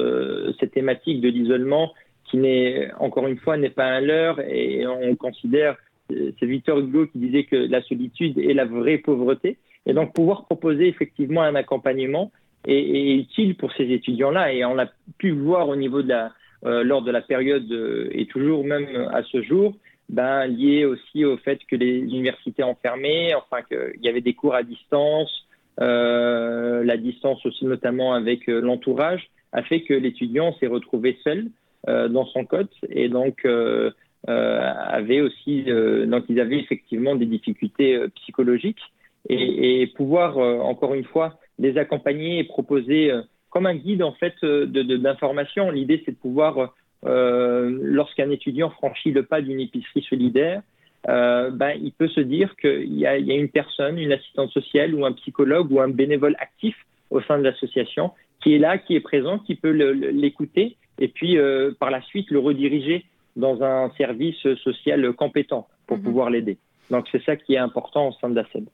cette 0.60 0.72
thématique 0.72 1.22
de 1.22 1.28
l'isolement 1.28 1.94
qui 2.30 2.36
n'est, 2.38 2.90
encore 2.98 3.26
une 3.26 3.38
fois, 3.38 3.56
n'est 3.56 3.70
pas 3.70 3.86
un 3.86 4.00
leurre 4.00 4.40
et 4.40 4.86
on 4.86 5.14
considère, 5.16 5.76
c'est 6.08 6.46
Victor 6.46 6.78
Hugo 6.78 7.06
qui 7.06 7.18
disait 7.18 7.44
que 7.44 7.56
la 7.56 7.82
solitude 7.82 8.38
est 8.38 8.54
la 8.54 8.64
vraie 8.64 8.98
pauvreté. 8.98 9.58
Et 9.86 9.92
donc, 9.92 10.12
pouvoir 10.14 10.44
proposer 10.44 10.88
effectivement 10.88 11.42
un 11.42 11.54
accompagnement 11.54 12.32
est, 12.66 13.14
utile 13.14 13.56
pour 13.56 13.72
ces 13.72 13.84
étudiants-là. 13.84 14.52
Et 14.52 14.64
on 14.64 14.78
a 14.78 14.86
pu 15.18 15.30
voir 15.30 15.68
au 15.68 15.76
niveau 15.76 16.02
de 16.02 16.08
la, 16.08 16.32
euh, 16.64 16.82
lors 16.84 17.02
de 17.02 17.10
la 17.10 17.22
période, 17.22 17.70
euh, 17.70 18.08
et 18.12 18.26
toujours 18.26 18.64
même 18.64 19.08
à 19.12 19.22
ce 19.22 19.42
jour, 19.42 19.76
ben, 20.08 20.46
lié 20.46 20.84
aussi 20.84 21.24
au 21.24 21.36
fait 21.36 21.60
que 21.68 21.76
les 21.76 21.98
universités 21.98 22.62
ont 22.62 22.76
fermé, 22.80 23.34
enfin 23.34 23.62
qu'il 23.62 24.02
y 24.02 24.08
avait 24.08 24.20
des 24.20 24.34
cours 24.34 24.54
à 24.54 24.62
distance, 24.62 25.46
euh, 25.80 26.84
la 26.84 26.96
distance 26.96 27.44
aussi 27.44 27.64
notamment 27.64 28.14
avec 28.14 28.46
l'entourage, 28.46 29.28
a 29.52 29.62
fait 29.62 29.82
que 29.82 29.94
l'étudiant 29.94 30.54
s'est 30.58 30.66
retrouvé 30.66 31.18
seul. 31.24 31.46
Euh, 31.88 32.08
dans 32.08 32.26
son 32.26 32.44
code. 32.44 32.68
Et 32.88 33.08
donc, 33.08 33.44
euh, 33.44 33.90
avaient 34.26 35.20
aussi, 35.20 35.64
donc 35.64 36.24
ils 36.28 36.40
avaient 36.40 36.58
effectivement 36.58 37.14
des 37.14 37.26
difficultés 37.26 37.96
psychologiques 38.16 38.80
et, 39.28 39.86
pouvoir 39.94 40.36
encore 40.38 40.94
une 40.94 41.04
fois 41.04 41.38
les 41.60 41.78
accompagner 41.78 42.40
et 42.40 42.44
proposer 42.44 43.12
comme 43.50 43.66
un 43.66 43.76
guide 43.76 44.02
en 44.02 44.12
fait 44.12 44.34
d'information. 44.44 45.70
L'idée 45.70 46.02
c'est 46.04 46.10
de 46.10 46.16
pouvoir 46.16 46.74
lorsqu'un 47.04 48.30
étudiant 48.30 48.70
franchit 48.70 49.12
le 49.12 49.22
pas 49.22 49.40
d'une 49.40 49.60
épicerie 49.60 50.02
solidaire, 50.02 50.62
euh, 51.08 51.50
ben, 51.50 51.78
il 51.80 51.92
peut 51.92 52.08
se 52.08 52.20
dire 52.20 52.56
qu'il 52.56 52.94
y, 52.94 53.00
y, 53.00 53.06
a 53.06 53.16
une 53.16 53.48
personne, 53.48 53.98
une 53.98 54.12
assistante 54.12 54.50
sociale 54.50 54.94
ou 54.94 55.04
un 55.04 55.12
psychologue 55.12 55.70
ou 55.70 55.80
un 55.80 55.88
bénévole 55.88 56.34
actif 56.40 56.74
au 57.10 57.20
sein 57.20 57.38
de 57.38 57.44
l'association 57.44 58.10
qui 58.42 58.54
est 58.54 58.58
là, 58.58 58.78
qui 58.78 58.96
est 58.96 59.00
présent, 59.00 59.38
qui 59.38 59.54
peut 59.54 59.70
l'écouter 59.70 60.76
et 60.98 61.08
puis 61.08 61.38
euh, 61.38 61.72
par 61.78 61.90
la 61.90 62.02
suite 62.02 62.30
le 62.30 62.38
rediriger 62.38 63.04
dans 63.36 63.62
un 63.62 63.90
service 63.96 64.40
social 64.64 65.12
compétent 65.12 65.68
pour 65.86 65.98
mhm. 65.98 66.02
pouvoir 66.04 66.30
l'aider. 66.30 66.58
Donc 66.90 67.06
c'est 67.10 67.22
ça 67.24 67.36
qui 67.36 67.54
est 67.54 67.58
important 67.58 68.08
au 68.08 68.12
sein 68.12 68.30
de 68.30 68.36
la 68.36 68.44
SED. 68.52 68.68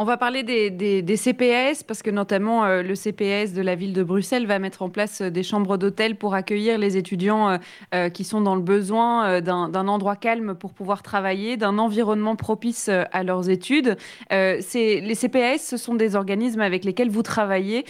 On 0.00 0.04
va 0.04 0.16
parler 0.16 0.44
des, 0.44 1.16
CPS 1.16 1.82
parce 1.82 2.02
que 2.02 2.10
notamment 2.10 2.64
euh, 2.64 2.84
le 2.84 2.94
CPS 2.94 3.52
de 3.52 3.62
la 3.62 3.74
ville 3.74 3.92
de 3.92 4.04
Bruxelles 4.04 4.46
va 4.46 4.60
mettre 4.60 4.82
en 4.82 4.90
place 4.90 5.22
euh, 5.22 5.28
des 5.28 5.42
chambres 5.42 5.76
d'hôtel 5.76 6.14
pour 6.14 6.34
accueillir 6.34 6.78
les 6.78 6.96
étudiants 6.96 7.58
euh, 7.92 8.08
qui 8.08 8.22
sont 8.22 8.40
dans 8.40 8.54
le 8.54 8.62
besoin 8.62 9.40
d'un 9.40 9.88
endroit 9.88 10.14
calme 10.14 10.54
pour 10.54 10.72
pouvoir 10.72 11.02
travailler, 11.02 11.56
d'un 11.56 11.78
environnement 11.78 12.36
propice 12.36 12.88
à 12.88 13.24
leurs 13.24 13.50
études. 13.50 13.96
les 14.30 15.14
CPS, 15.14 15.66
ce 15.66 15.76
sont 15.76 15.96
des 15.96 16.14
organismes 16.14 16.60
avec 16.60 16.84
lesquels 16.84 17.10
vous 17.10 17.24
travaillez 17.24 17.84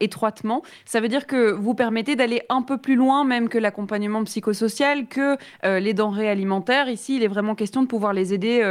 étroitement. 0.00 0.62
Ça 0.84 1.00
veut 1.00 1.08
dire 1.08 1.26
que 1.26 1.50
vous 1.50 1.74
permettez 1.74 2.14
d'aller 2.14 2.42
un 2.48 2.62
peu 2.62 2.78
plus 2.78 2.94
loin 2.94 3.24
même 3.24 3.48
que 3.48 3.58
l'accompagnement 3.58 4.22
psychosocial, 4.24 5.06
que 5.08 5.36
les 5.64 5.94
denrées 5.94 6.30
alimentaires. 6.30 6.88
Ici, 6.88 7.16
il 7.16 7.24
est 7.24 7.28
vraiment 7.28 7.56
question 7.56 7.82
de 7.82 7.88
pouvoir 7.88 8.12
les 8.12 8.34
aider 8.34 8.62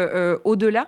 au-delà. 0.46 0.86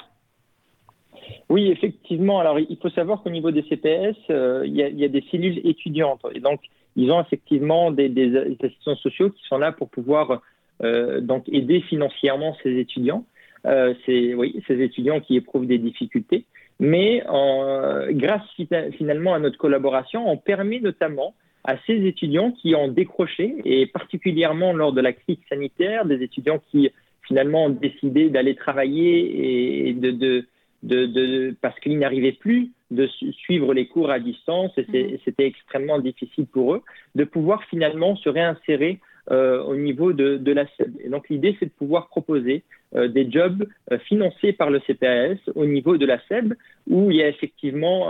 Oui, 1.50 1.70
effectivement. 1.70 2.40
Alors, 2.40 2.60
il 2.60 2.78
faut 2.82 2.90
savoir 2.90 3.22
qu'au 3.22 3.30
niveau 3.30 3.51
des 3.51 3.63
CPS, 3.63 4.16
euh, 4.30 4.63
il, 4.66 4.75
y 4.75 5.06
a, 5.06 5.08
des 5.08 5.24
cellules 5.32 5.62
étudiantes. 5.66 6.22
Et 6.34 6.40
donc, 6.40 6.62
ils 6.96 7.12
ont 7.12 7.22
effectivement 7.22 7.92
des, 7.92 8.56
assistants 8.63 8.96
sociaux 8.96 9.30
qui 9.30 9.44
sont 9.48 9.58
là 9.58 9.72
pour 9.72 9.90
pouvoir 9.90 10.42
euh, 10.84 11.22
donc 11.22 11.48
aider 11.50 11.82
financièrement 11.82 12.56
ces 12.63 12.78
étudiants. 12.78 13.25
Euh, 13.66 13.94
oui, 14.08 14.62
ces 14.68 14.82
étudiants 14.82 15.20
qui 15.20 15.36
éprouvent 15.36 15.68
des 15.68 15.78
difficultés. 15.78 16.46
Mais 16.80 17.24
grâce 18.10 18.42
finalement 18.98 19.36
à 19.36 19.40
notre 19.40 19.60
collaboration, 19.60 20.28
on 20.28 20.38
permet 20.38 20.80
notamment 20.80 21.36
à 21.63 21.75
ces 21.86 22.08
étudiants 22.08 22.51
qui 22.51 22.74
ont 22.74 22.88
décroché, 22.88 23.56
et 23.66 23.86
particulièrement 23.86 24.74
lors 24.74 24.94
de 24.94 25.01
la 25.01 25.13
crise 25.13 25.38
sanitaire, 25.48 26.06
des 26.06 26.24
étudiants 26.24 26.60
qui 26.72 26.90
finalement 27.28 27.66
ont 27.66 27.70
décidé 27.70 28.30
d'aller 28.30 28.56
travailler 28.56 29.90
et 29.90 29.94
de, 29.94 30.46
parce 31.62 31.80
qu'ils 31.80 32.00
n'arrivaient 32.00 32.32
plus 32.32 32.72
de 32.90 33.08
suivre 33.08 33.74
les 33.74 33.88
cours 33.88 34.12
à 34.12 34.20
distance 34.20 34.72
et 34.78 34.86
mhm. 34.86 35.18
c'était 35.24 35.46
extrêmement 35.46 36.00
difficile 36.00 36.46
pour 36.46 36.76
eux 36.76 36.82
de 37.16 37.24
pouvoir 37.24 37.64
finalement 37.66 38.16
se 38.16 38.30
réinsérer 38.30 39.00
euh, 39.30 39.62
au 39.64 39.76
niveau 39.76 40.14
de, 40.14 40.52
la 40.52 40.66
SEB. 40.78 40.96
Et 41.04 41.10
donc 41.10 41.30
l'idée, 41.30 41.56
c'est 41.60 41.68
de 41.68 41.72
pouvoir 41.72 42.08
proposer 42.08 42.64
euh, 42.96 43.08
des 43.08 43.30
jobs 43.30 43.68
euh, 43.92 44.00
financés 44.00 44.52
par 44.52 44.72
le 44.72 44.80
CPAS 44.80 45.38
au 45.54 45.66
niveau 45.66 45.98
de 45.98 46.08
la 46.08 46.20
SEB, 46.28 46.56
où 46.90 47.12
il 47.12 47.18
y 47.18 47.24
a 47.24 47.28
effectivement, 47.28 48.08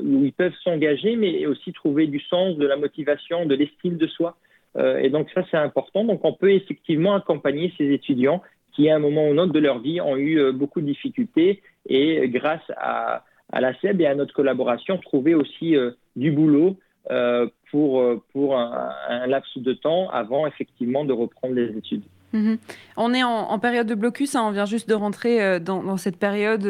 où 0.00 0.24
ils 0.24 0.32
peuvent 0.32 0.54
s'engager, 0.62 1.16
mais 1.16 1.44
aussi 1.46 1.72
trouver 1.72 2.06
du 2.06 2.20
sens, 2.20 2.56
de 2.56 2.66
la 2.66 2.76
motivation, 2.76 3.46
de 3.46 3.54
l'estime 3.56 3.96
de 3.96 4.06
soi. 4.06 4.36
et 4.78 5.10
donc 5.10 5.28
ça, 5.34 5.44
c'est 5.50 5.56
important. 5.56 6.04
Donc 6.04 6.24
on 6.24 6.32
peut 6.32 6.52
effectivement 6.52 7.16
accompagner 7.16 7.74
ces 7.76 7.92
étudiants 7.92 8.40
qui, 8.74 8.88
à 8.90 8.96
un 8.96 8.98
moment 8.98 9.26
ou 9.28 9.32
un 9.32 9.38
autre 9.38 9.52
de 9.52 9.60
leur 9.60 9.78
vie, 9.78 10.00
ont 10.00 10.16
eu 10.16 10.52
beaucoup 10.52 10.80
de 10.80 10.86
difficultés 10.86 11.62
et 11.86 12.28
grâce 12.28 12.62
à, 12.76 13.24
la 13.52 13.78
SEB 13.80 14.00
et 14.00 14.06
à 14.06 14.14
notre 14.14 14.34
collaboration, 14.34 14.98
trouver 14.98 15.34
aussi 15.34 15.76
euh, 15.76 15.92
du 16.16 16.32
boulot 16.32 16.76
euh, 17.10 17.46
pour, 17.70 18.00
euh, 18.00 18.22
pour 18.32 18.58
un, 18.58 19.26
laps 19.26 19.58
de 19.58 19.72
temps 19.74 20.08
avant 20.10 20.46
effectivement 20.46 21.04
de 21.04 21.12
reprendre 21.12 21.54
les 21.54 21.76
études. 21.76 22.02
Mhm. 22.32 22.58
On 22.96 23.14
est 23.14 23.22
en, 23.22 23.56
période 23.60 23.86
de 23.86 23.94
blocus, 23.94 24.34
hein. 24.34 24.42
on 24.44 24.50
vient 24.50 24.64
juste 24.64 24.88
de 24.88 24.94
rentrer 24.94 25.60
dans, 25.60 25.96
cette 25.96 26.16
période 26.16 26.68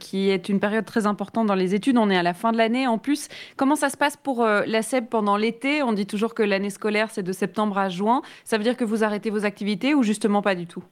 qui 0.00 0.28
est 0.28 0.48
une 0.48 0.58
période 0.58 0.84
très 0.84 1.06
importante 1.06 1.46
dans 1.46 1.54
les 1.54 1.72
études. 1.72 1.98
On 1.98 2.10
est 2.10 2.16
à 2.16 2.24
la 2.24 2.34
fin 2.34 2.50
de 2.50 2.56
l'année 2.56 2.88
en 2.88 2.98
plus. 2.98 3.28
Comment 3.56 3.76
ça 3.76 3.90
se 3.90 3.96
passe 3.96 4.16
pour 4.16 4.44
la 4.44 4.82
SEB 4.82 5.04
pendant 5.08 5.36
l'été? 5.36 5.84
On 5.84 5.92
dit 5.92 6.06
toujours 6.06 6.34
que 6.34 6.42
l'année 6.42 6.70
scolaire 6.70 7.10
c'est 7.12 7.22
de 7.22 7.30
septembre 7.30 7.78
à 7.78 7.90
juin. 7.90 8.22
Ça 8.42 8.58
veut 8.58 8.64
dire 8.64 8.76
que 8.76 8.82
vous 8.82 9.04
arrêtez 9.04 9.30
vos 9.30 9.44
activités 9.44 9.94
ou 9.94 10.02
justement 10.02 10.42
pas 10.42 10.56
du 10.56 10.66
tout? 10.66 10.82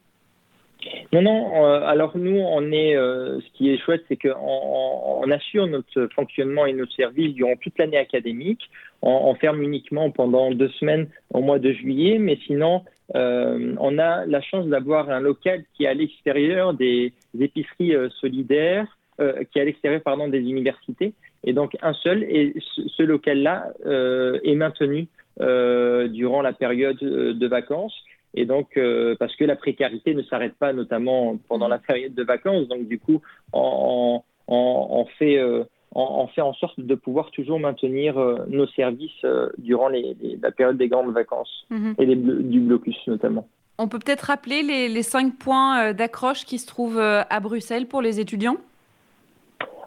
Non, 1.13 1.23
non. 1.23 1.65
Euh, 1.65 1.87
alors 1.87 2.17
nous, 2.17 2.39
on 2.39 2.73
est. 2.73 2.97
Euh, 2.97 3.41
ce 3.41 3.53
qui 3.57 3.71
est 3.71 3.79
chouette, 3.79 4.03
c'est 4.09 4.17
qu'on 4.17 4.33
on 4.39 5.31
assure 5.31 5.67
notre 5.67 6.09
fonctionnement 6.15 6.67
et 6.67 6.73
notre 6.73 6.93
service 6.93 7.35
durant 7.35 7.57
toute 7.57 7.79
l'année 7.79 7.99
académique. 7.99 8.71
On, 9.03 9.35
ferme 9.35 9.63
uniquement 9.63 10.11
pendant 10.11 10.53
deux 10.53 10.69
semaines 10.69 11.09
au 11.35 11.41
mois 11.41 11.59
de 11.59 11.73
juillet, 11.73 12.19
mais 12.19 12.39
sinon, 12.47 12.85
euh, 13.17 13.75
on 13.81 13.99
a 13.99 14.25
la 14.27 14.41
chance 14.41 14.67
d'avoir 14.69 15.11
un 15.11 15.19
local 15.19 15.65
qui 15.75 15.85
est 15.85 15.89
à 15.89 15.95
l'extérieur 15.95 16.73
des, 16.73 17.13
épiceries 17.39 17.95
solidaires, 18.21 18.87
qui 19.19 19.59
est 19.59 19.63
à 19.63 19.65
l'extérieur 19.65 20.03
pardon 20.03 20.29
des 20.29 20.39
universités, 20.39 21.15
et 21.43 21.53
donc 21.53 21.77
un 21.83 21.95
seul. 21.95 22.23
Et 22.23 22.55
ce, 22.77 22.83
ce 22.89 23.03
local-là 23.03 23.73
est 23.85 24.55
maintenu 24.55 25.09
durant 25.39 26.43
la 26.43 26.53
période 26.53 26.99
de 27.01 27.47
vacances. 27.49 28.05
Et 28.35 28.47
donc, 28.47 28.77
euh, 28.77 29.15
parce 29.19 29.35
que 29.37 29.45
la 29.45 29.57
précarité 29.57 30.15
ne 30.15 30.23
s'arrête 30.23 30.55
pas, 30.55 30.73
notamment 30.73 31.37
pendant 31.49 31.69
la 31.69 31.79
période 31.79 32.15
de 32.15 32.23
vacances. 32.23 32.67
Donc, 32.69 32.89
du 32.89 32.99
coup, 32.99 33.21
on, 33.53 34.23
fait, 35.19 35.39
euh, 35.39 35.65
on, 35.95 36.27
fait 36.29 36.41
en 36.41 36.55
sorte 36.55 36.81
de 36.81 36.95
pouvoir 36.95 37.31
toujours 37.31 37.61
maintenir 37.61 38.19
euh, 38.19 38.39
nos 38.49 38.67
services 38.69 39.27
durant 39.59 39.89
la 39.89 40.51
période 40.51 40.79
des 40.79 40.89
grandes 40.89 41.13
vacances 41.13 41.67
mhm. 41.71 41.95
et 41.99 42.07
du 42.07 42.61
blocus 42.61 42.97
notamment. 43.07 43.47
On 43.79 43.89
peut 43.89 43.99
peut-être 43.99 44.23
rappeler 44.23 44.63
les, 44.63 44.89
les 44.89 45.03
cinq 45.03 45.37
points 45.39 45.93
d'accroche 45.93 46.45
qui 46.45 46.59
se 46.59 46.67
trouvent 46.67 47.01
à 47.01 47.41
Bruxelles 47.41 47.87
pour 47.87 48.01
les 48.03 48.21
étudiants? 48.21 48.57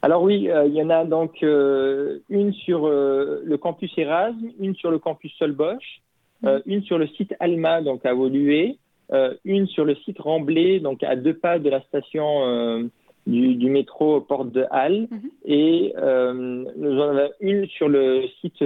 Alors 0.02 0.22
oui, 0.22 0.50
il 0.66 0.74
y 0.74 0.82
en 0.84 0.90
a 0.90 1.06
donc 1.06 1.42
une 1.42 2.54
sur 2.54 2.88
le 2.88 3.56
campus 3.56 3.92
Erasme, 3.98 4.52
une 4.60 4.76
sur 4.76 4.92
le 4.92 5.00
campus 5.00 5.34
Solbosch, 5.38 6.02
euh, 6.44 6.60
une 6.66 6.84
sur 6.84 6.98
le 6.98 7.08
site 7.08 7.34
Alma, 7.40 7.82
donc 7.82 8.06
à 8.06 8.14
Volué, 8.14 8.78
euh, 9.14 9.34
une 9.46 9.68
sur 9.68 9.86
le 9.86 9.96
site 9.96 10.20
Remblay, 10.20 10.80
donc 10.80 11.02
à 11.04 11.16
deux 11.16 11.34
pas 11.34 11.60
de 11.60 11.70
la 11.70 11.80
station 11.82 12.46
euh, 12.46 12.84
du, 13.26 13.70
métro 13.70 14.20
Porte 14.22 14.52
de 14.52 14.66
Halle, 14.70 15.08
mhm. 15.10 15.32
et 15.46 15.94
nous 15.96 17.00
en 17.00 17.18
avons 17.18 17.32
une 17.40 17.66
sur 17.68 17.90
le 17.90 18.26
site 18.42 18.60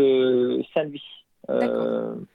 Saint-Louis. 0.73 1.03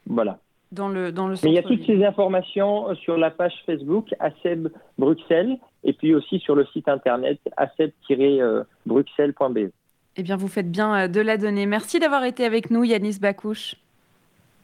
voilà. 0.06 0.38
Dans 0.72 0.88
le, 0.88 1.12
dans 1.12 1.28
le 1.28 1.36
Mais 1.44 1.50
il 1.50 1.54
y 1.54 1.58
a 1.58 1.62
toutes 1.62 1.84
ces 1.86 2.02
informations 2.04 2.92
sur 2.96 3.16
la 3.16 3.30
page 3.30 3.54
Facebook 3.64 4.12
ASEB 4.18 4.70
Bruxelles 4.98 5.56
et 5.84 5.92
puis 5.92 6.16
aussi 6.16 6.40
sur 6.40 6.56
le 6.56 6.66
site 6.72 6.88
internet 6.88 7.38
aseb-bruxelles.be. 7.56 9.70
Eh 10.16 10.22
bien, 10.22 10.36
vous 10.36 10.48
faites 10.48 10.72
bien 10.72 11.08
de 11.08 11.20
la 11.20 11.36
donner. 11.36 11.66
Merci 11.66 12.00
d'avoir 12.00 12.24
été 12.24 12.44
avec 12.44 12.72
nous, 12.72 12.82
Yanis 12.82 13.20
Bakouche. 13.20 13.76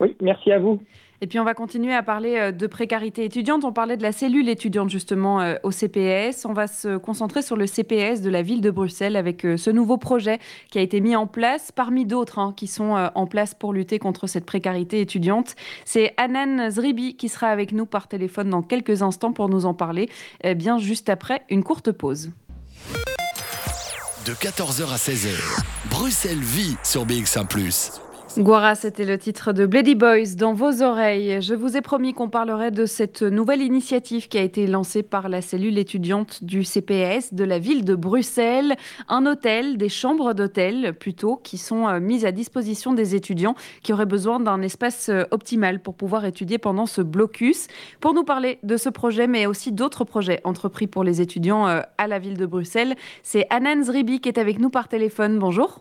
Oui, 0.00 0.16
merci 0.20 0.50
à 0.50 0.58
vous. 0.58 0.80
Et 1.22 1.26
puis 1.26 1.38
on 1.38 1.44
va 1.44 1.52
continuer 1.52 1.94
à 1.94 2.02
parler 2.02 2.36
euh, 2.38 2.52
de 2.52 2.66
précarité 2.66 3.24
étudiante. 3.24 3.64
On 3.64 3.72
parlait 3.72 3.98
de 3.98 4.02
la 4.02 4.12
cellule 4.12 4.48
étudiante 4.48 4.88
justement 4.88 5.40
euh, 5.40 5.56
au 5.62 5.70
CPS. 5.70 6.46
On 6.46 6.54
va 6.54 6.66
se 6.66 6.96
concentrer 6.96 7.42
sur 7.42 7.56
le 7.56 7.66
CPS 7.66 8.22
de 8.22 8.30
la 8.30 8.40
ville 8.40 8.62
de 8.62 8.70
Bruxelles 8.70 9.16
avec 9.16 9.44
euh, 9.44 9.58
ce 9.58 9.68
nouveau 9.68 9.98
projet 9.98 10.38
qui 10.70 10.78
a 10.78 10.80
été 10.80 11.02
mis 11.02 11.14
en 11.16 11.26
place 11.26 11.72
parmi 11.72 12.06
d'autres 12.06 12.38
hein, 12.38 12.54
qui 12.56 12.66
sont 12.66 13.10
en 13.14 13.26
place 13.26 13.54
pour 13.54 13.72
lutter 13.74 13.98
contre 13.98 14.26
cette 14.26 14.46
précarité 14.46 15.00
étudiante. 15.00 15.54
C'est 15.84 16.14
Anan 16.16 16.70
Zribi 16.70 17.16
qui 17.16 17.28
sera 17.28 17.48
avec 17.48 17.72
nous 17.72 17.86
par 17.86 18.08
téléphone 18.08 18.48
dans 18.48 18.62
quelques 18.62 19.02
instants 19.02 19.32
pour 19.32 19.48
nous 19.48 19.66
en 19.66 19.74
parler, 19.74 20.08
eh 20.42 20.54
bien 20.54 20.78
juste 20.78 21.08
après 21.08 21.42
une 21.50 21.62
courte 21.62 21.92
pause. 21.92 22.30
De 24.26 24.32
14h 24.32 24.92
à 24.92 24.96
16h, 24.96 25.64
Bruxelles 25.90 26.38
vit 26.38 26.76
sur 26.82 27.04
BX1⁇ 27.04 27.46
Guara, 28.38 28.76
c'était 28.76 29.04
le 29.04 29.18
titre 29.18 29.52
de 29.52 29.66
Bloody 29.66 29.96
Boys 29.96 30.36
dans 30.36 30.54
vos 30.54 30.82
oreilles. 30.82 31.42
Je 31.42 31.52
vous 31.52 31.76
ai 31.76 31.80
promis 31.80 32.14
qu'on 32.14 32.28
parlerait 32.28 32.70
de 32.70 32.86
cette 32.86 33.22
nouvelle 33.22 33.60
initiative 33.60 34.28
qui 34.28 34.38
a 34.38 34.42
été 34.42 34.68
lancée 34.68 35.02
par 35.02 35.28
la 35.28 35.42
cellule 35.42 35.78
étudiante 35.78 36.44
du 36.44 36.62
CPS 36.62 37.34
de 37.34 37.42
la 37.42 37.58
ville 37.58 37.84
de 37.84 37.96
Bruxelles. 37.96 38.76
Un 39.08 39.26
hôtel, 39.26 39.78
des 39.78 39.88
chambres 39.88 40.32
d'hôtel 40.32 40.94
plutôt, 40.94 41.36
qui 41.42 41.58
sont 41.58 41.88
euh, 41.88 41.98
mises 41.98 42.24
à 42.24 42.30
disposition 42.30 42.92
des 42.92 43.16
étudiants 43.16 43.56
qui 43.82 43.92
auraient 43.92 44.06
besoin 44.06 44.38
d'un 44.38 44.62
espace 44.62 45.08
euh, 45.08 45.24
optimal 45.32 45.80
pour 45.80 45.94
pouvoir 45.96 46.24
étudier 46.24 46.58
pendant 46.58 46.86
ce 46.86 47.02
blocus. 47.02 47.66
Pour 47.98 48.14
nous 48.14 48.24
parler 48.24 48.60
de 48.62 48.76
ce 48.76 48.90
projet, 48.90 49.26
mais 49.26 49.46
aussi 49.46 49.72
d'autres 49.72 50.04
projets 50.04 50.40
entrepris 50.44 50.86
pour 50.86 51.02
les 51.02 51.20
étudiants 51.20 51.66
euh, 51.66 51.80
à 51.98 52.06
la 52.06 52.20
ville 52.20 52.36
de 52.36 52.46
Bruxelles, 52.46 52.94
c'est 53.24 53.46
Anan 53.50 53.82
Zribi 53.82 54.20
qui 54.20 54.28
est 54.28 54.38
avec 54.38 54.60
nous 54.60 54.70
par 54.70 54.86
téléphone. 54.86 55.38
Bonjour. 55.40 55.80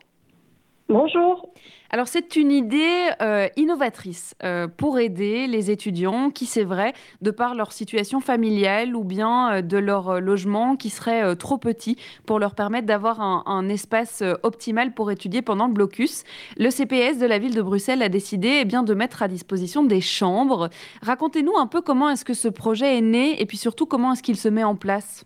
Bonjour. 0.89 1.53
Alors 1.91 2.07
c'est 2.07 2.35
une 2.35 2.51
idée 2.51 3.11
euh, 3.21 3.47
innovatrice 3.57 4.33
euh, 4.43 4.67
pour 4.67 4.97
aider 4.97 5.45
les 5.45 5.69
étudiants 5.69 6.31
qui, 6.31 6.47
c'est 6.47 6.63
vrai, 6.63 6.93
de 7.21 7.29
par 7.29 7.53
leur 7.53 7.73
situation 7.73 8.21
familiale 8.21 8.95
ou 8.95 9.03
bien 9.03 9.53
euh, 9.53 9.61
de 9.61 9.77
leur 9.77 10.19
logement 10.19 10.75
qui 10.75 10.89
serait 10.89 11.35
trop 11.35 11.59
petit 11.59 11.95
pour 12.25 12.39
leur 12.39 12.55
permettre 12.55 12.87
d'avoir 12.87 13.21
un, 13.21 13.69
espace 13.69 14.23
optimal 14.41 14.95
pour 14.95 15.11
étudier 15.11 15.43
pendant 15.43 15.67
le 15.67 15.73
blocus. 15.73 16.23
Le 16.57 16.71
CPS 16.71 17.19
de 17.19 17.27
la 17.27 17.37
ville 17.37 17.53
de 17.53 17.61
Bruxelles 17.61 18.01
a 18.01 18.09
décidé 18.09 18.59
eh 18.61 18.65
bien, 18.65 18.81
de 18.81 18.95
mettre 18.95 19.21
à 19.21 19.27
disposition 19.27 19.83
des 19.83 20.01
chambres. 20.01 20.69
Racontez-nous 21.03 21.55
un 21.55 21.67
peu 21.67 21.81
comment 21.81 22.09
est-ce 22.09 22.25
que 22.25 22.33
ce 22.33 22.47
projet 22.47 22.97
est 22.97 23.01
né 23.01 23.39
et 23.39 23.45
puis 23.45 23.57
surtout 23.57 23.85
comment 23.85 24.13
est-ce 24.13 24.23
qu'il 24.23 24.37
se 24.37 24.49
met 24.49 24.63
en 24.63 24.75
place. 24.75 25.23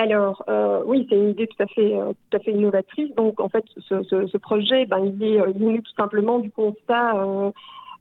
Alors 0.00 0.44
euh, 0.48 0.82
oui, 0.86 1.06
c'est 1.10 1.16
une 1.16 1.30
idée 1.30 1.48
tout 1.48 1.60
à 1.62 1.66
fait 1.66 1.96
euh, 1.96 2.12
tout 2.30 2.36
à 2.36 2.40
fait 2.40 2.52
innovatrice. 2.52 3.12
Donc 3.16 3.40
en 3.40 3.48
fait, 3.48 3.64
ce, 3.78 4.02
ce, 4.04 4.28
ce 4.28 4.38
projet, 4.38 4.86
ben, 4.86 5.04
il 5.04 5.22
est 5.24 5.40
euh, 5.40 5.50
venu 5.50 5.82
tout 5.82 5.92
simplement 5.96 6.38
du 6.38 6.52
constat 6.52 7.16
euh, 7.16 7.50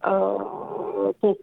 euh, 0.05 0.37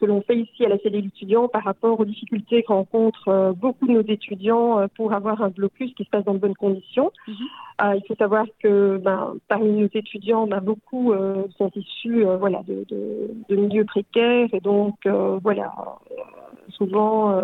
que 0.00 0.06
l'on 0.06 0.22
fait 0.22 0.36
ici 0.36 0.64
à 0.64 0.68
la 0.68 0.78
cellule 0.78 1.06
étudiant 1.06 1.48
par 1.48 1.64
rapport 1.64 1.98
aux 1.98 2.04
difficultés 2.04 2.62
que 2.62 2.72
rencontrent 2.72 3.52
beaucoup 3.56 3.88
de 3.88 3.92
nos 3.94 4.02
étudiants 4.02 4.86
pour 4.96 5.12
avoir 5.12 5.42
un 5.42 5.48
blocus 5.48 5.92
qui 5.94 6.04
se 6.04 6.08
passe 6.08 6.24
dans 6.24 6.34
de 6.34 6.38
bonnes 6.38 6.54
conditions. 6.54 7.10
Mm-hmm. 7.26 7.96
il 7.96 8.02
faut 8.06 8.14
savoir 8.14 8.46
que 8.62 8.98
ben, 8.98 9.34
parmi 9.48 9.72
nos 9.72 9.88
étudiants, 9.92 10.46
ben, 10.46 10.60
beaucoup 10.60 11.12
sont 11.58 11.70
issus 11.74 12.24
voilà 12.38 12.62
de, 12.62 12.84
de, 12.88 13.30
de, 13.48 13.56
milieux 13.56 13.84
précaires 13.84 14.48
et 14.52 14.60
donc 14.60 14.94
voilà 15.42 15.74
souvent 16.70 17.42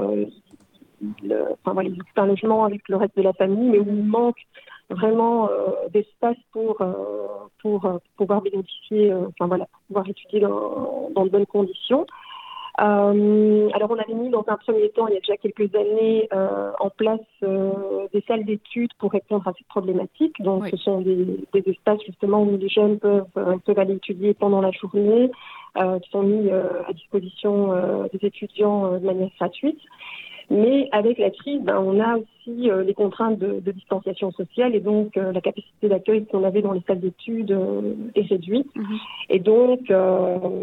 enfin, 1.02 1.72
voilà, 1.72 1.90
occupent 1.90 2.18
un 2.18 2.26
logement 2.26 2.64
avec 2.64 2.88
le 2.88 2.96
reste 2.96 3.16
de 3.16 3.22
la 3.22 3.32
famille, 3.32 3.70
mais 3.70 3.78
où 3.78 3.86
il 3.88 4.04
manque 4.04 4.46
vraiment 4.90 5.48
euh, 5.48 5.88
d'espace 5.92 6.36
pour, 6.52 6.80
euh, 6.80 6.92
pour 7.62 7.86
euh, 7.86 7.98
pouvoir 8.16 8.42
bénéficier, 8.42 9.10
euh, 9.10 9.28
enfin 9.28 9.46
voilà, 9.46 9.66
pour 9.66 9.80
pouvoir 9.88 10.08
étudier 10.08 10.40
dans, 10.40 11.10
dans 11.14 11.24
de 11.24 11.30
bonnes 11.30 11.46
conditions. 11.46 12.06
Alors 12.78 13.90
on 13.90 13.98
avait 13.98 14.14
mis 14.14 14.30
dans 14.30 14.44
un 14.46 14.56
premier 14.56 14.88
temps, 14.90 15.06
il 15.06 15.12
y 15.12 15.16
a 15.18 15.20
déjà 15.20 15.36
quelques 15.36 15.74
années, 15.74 16.30
en 16.32 16.88
place 16.88 17.20
des 17.42 18.24
salles 18.26 18.46
d'études 18.46 18.94
pour 18.98 19.12
répondre 19.12 19.46
à 19.46 19.52
cette 19.52 19.66
problématique. 19.66 20.40
Donc 20.40 20.66
ce 20.66 20.78
sont 20.78 21.02
des, 21.02 21.26
des, 21.52 21.70
espaces 21.70 21.98
justement 22.06 22.42
où 22.42 22.56
les 22.56 22.70
jeunes 22.70 22.98
peuvent, 22.98 23.26
peuvent 23.34 23.78
aller 23.78 23.96
étudier 23.96 24.32
pendant 24.32 24.62
la 24.62 24.70
journée, 24.70 25.30
qui 25.74 26.10
sont 26.10 26.22
mis 26.22 26.50
à 26.50 26.92
disposition 26.94 27.74
des 28.14 28.26
étudiants 28.26 28.92
de 28.92 29.04
manière 29.04 29.30
gratuite. 29.38 29.80
Mais 30.50 30.88
avec 30.92 31.18
la 31.18 31.30
crise, 31.30 31.62
ben, 31.62 31.78
on 31.78 32.00
a 32.00 32.18
aussi 32.40 32.70
euh, 32.70 32.82
les 32.82 32.94
contraintes 32.94 33.38
de, 33.38 33.60
de, 33.60 33.72
distanciation 33.72 34.30
sociale 34.32 34.74
et 34.74 34.80
donc 34.80 35.16
euh, 35.16 35.32
la 35.32 35.40
capacité 35.40 35.88
d'accueil 35.88 36.26
qu'on 36.26 36.44
avait 36.44 36.62
dans 36.62 36.72
les 36.72 36.82
salles 36.86 37.00
d'études 37.00 37.52
euh, 37.52 37.94
est 38.14 38.26
réduite. 38.26 38.74
Mhm. 38.74 38.98
Et 39.28 39.38
donc, 39.38 39.80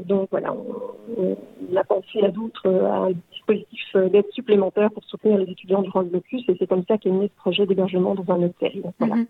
donc 0.05 0.27
voilà, 0.29 0.53
on, 0.53 1.37
on, 1.71 1.75
a 1.77 1.83
pensé 1.83 2.21
à 2.21 2.29
d'autres, 2.29 2.67
un 2.67 3.11
dispositif 3.31 3.95
d'aide 3.95 4.25
supplémentaire 4.31 4.91
pour 4.91 5.03
soutenir 5.05 5.37
les 5.37 5.49
étudiants 5.49 5.81
durant 5.81 6.01
le 6.01 6.07
blocus 6.07 6.43
et 6.49 6.55
c'est 6.59 6.67
comme 6.67 6.83
ça 6.87 6.97
qu'est 6.97 7.09
né 7.09 7.29
ce 7.33 7.41
projet 7.41 7.65
d'hébergement 7.65 8.13
dans 8.13 8.33
un 8.33 8.43
hôtel. 8.43 8.83
Voilà. 8.99 9.15
Mhm. 9.15 9.25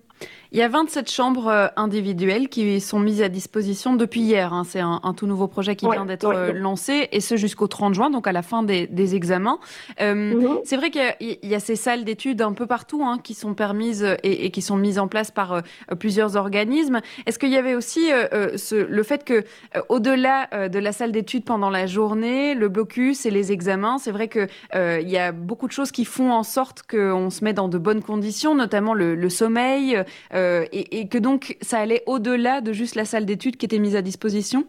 Il 0.51 0.57
y 0.57 0.61
a 0.61 0.69
27 0.69 1.11
chambres 1.11 1.71
individuelles 1.75 2.49
qui 2.49 2.79
sont 2.79 2.99
mises 2.99 3.21
à 3.21 3.29
disposition 3.29 3.95
depuis 3.95 4.21
hier. 4.21 4.53
Hein. 4.53 4.63
C'est 4.63 4.79
un, 4.79 5.01
un, 5.03 5.13
tout 5.13 5.27
nouveau 5.27 5.47
projet 5.47 5.75
qui 5.75 5.87
vient 5.89 6.05
d'être 6.05 6.27
ouais, 6.27 6.53
lancé 6.53 7.09
et 7.11 7.19
ce 7.19 7.35
jusqu'au 7.35 7.67
30 7.67 7.93
juin, 7.93 8.09
donc 8.09 8.27
à 8.27 8.31
la 8.31 8.41
fin 8.41 8.63
des, 8.63 8.87
des 8.87 9.15
examens. 9.15 9.59
Mhm. 9.99 10.59
C'est 10.63 10.77
vrai 10.77 10.89
qu'il 10.89 11.37
y, 11.43 11.55
a 11.55 11.59
ces 11.59 11.75
salles 11.75 12.05
d'études 12.05 12.36
un 12.43 12.53
peu 12.53 12.65
partout 12.65 13.03
hein, 13.03 13.19
qui 13.23 13.33
sont 13.33 13.53
permises 13.53 14.05
et, 14.23 14.51
qui 14.51 14.61
sont 14.61 14.77
mises 14.77 14.99
en 14.99 15.07
place 15.07 15.31
par 15.31 15.53
euh, 15.53 15.61
plusieurs 15.99 16.35
organismes. 16.35 17.01
Est-ce 17.25 17.39
qu'il 17.39 17.49
y 17.49 17.57
avait 17.57 17.75
aussi 17.75 18.11
euh, 18.11 18.27
euh, 18.33 18.87
le 18.89 19.03
fait 19.03 19.23
que, 19.23 19.43
au-delà 19.89 20.69
de 20.69 20.79
la 20.79 20.91
salle 20.91 21.11
d'études 21.11 21.43
pendant 21.43 21.69
la 21.69 21.85
journée, 21.85 22.55
le 22.55 22.69
blocus 22.69 23.25
et 23.25 23.31
les 23.31 23.51
examens, 23.51 23.97
c'est 23.97 24.11
vrai 24.11 24.27
qu'il 24.27 24.47
il 24.73 25.09
y 25.09 25.17
a 25.17 25.31
beaucoup 25.31 25.67
de 25.67 25.71
choses 25.71 25.91
qui 25.91 26.05
font 26.05 26.31
en 26.31 26.43
sorte 26.43 26.83
qu'on 26.83 27.29
se 27.29 27.43
met 27.43 27.53
dans 27.53 27.67
de 27.67 27.77
bonnes 27.77 28.01
conditions, 28.01 28.55
notamment 28.55 28.93
le, 28.93 29.15
le 29.15 29.29
sommeil, 29.29 30.01
et, 30.33 30.99
et 30.99 31.07
que 31.07 31.17
donc 31.17 31.57
ça 31.61 31.79
allait 31.79 32.03
au-delà 32.05 32.61
de 32.61 32.73
juste 32.73 32.95
la 32.95 33.05
salle 33.05 33.25
d'études 33.25 33.57
qui 33.57 33.65
était 33.65 33.79
mise 33.79 33.95
à 33.95 34.01
disposition? 34.01 34.65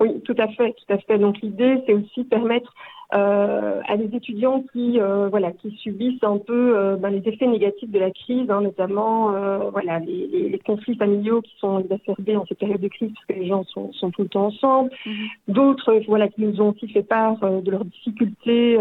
Oui, 0.00 0.20
tout 0.22 0.34
à 0.38 0.48
fait, 0.48 0.72
tout 0.72 0.92
à 0.92 0.98
fait. 0.98 1.18
Donc 1.18 1.40
l'idée, 1.40 1.82
c'est 1.86 1.92
aussi 1.92 2.24
permettre 2.24 2.72
euh, 3.12 3.80
à 3.86 3.96
des 3.96 4.16
étudiants 4.16 4.64
qui 4.72 4.98
euh, 4.98 5.28
voilà 5.28 5.52
qui 5.52 5.70
subissent 5.76 6.22
un 6.22 6.38
peu 6.38 6.76
euh, 6.76 6.96
ben, 6.96 7.10
les 7.10 7.22
effets 7.28 7.46
négatifs 7.46 7.90
de 7.90 7.98
la 7.98 8.10
crise, 8.10 8.50
hein, 8.50 8.62
notamment 8.62 9.34
euh, 9.34 9.70
voilà 9.70 9.98
les, 9.98 10.26
les, 10.26 10.48
les, 10.48 10.58
conflits 10.58 10.96
familiaux 10.96 11.42
qui 11.42 11.54
sont 11.58 11.80
exacerbés 11.80 12.36
en 12.36 12.46
cette 12.46 12.58
période 12.58 12.80
de 12.80 12.88
crise 12.88 13.12
parce 13.14 13.26
que 13.26 13.34
les 13.34 13.46
gens 13.46 13.64
sont, 13.64 13.92
sont 13.92 14.10
tout 14.10 14.22
le 14.22 14.28
temps 14.28 14.46
ensemble. 14.46 14.90
Mm-hmm. 15.06 15.28
D'autres 15.48 16.00
voilà 16.08 16.28
qui 16.28 16.42
nous 16.42 16.60
ont 16.62 16.70
aussi 16.70 16.88
fait 16.88 17.02
part 17.02 17.36
euh, 17.44 17.60
de 17.60 17.70
leurs 17.70 17.84
difficultés 17.84 18.78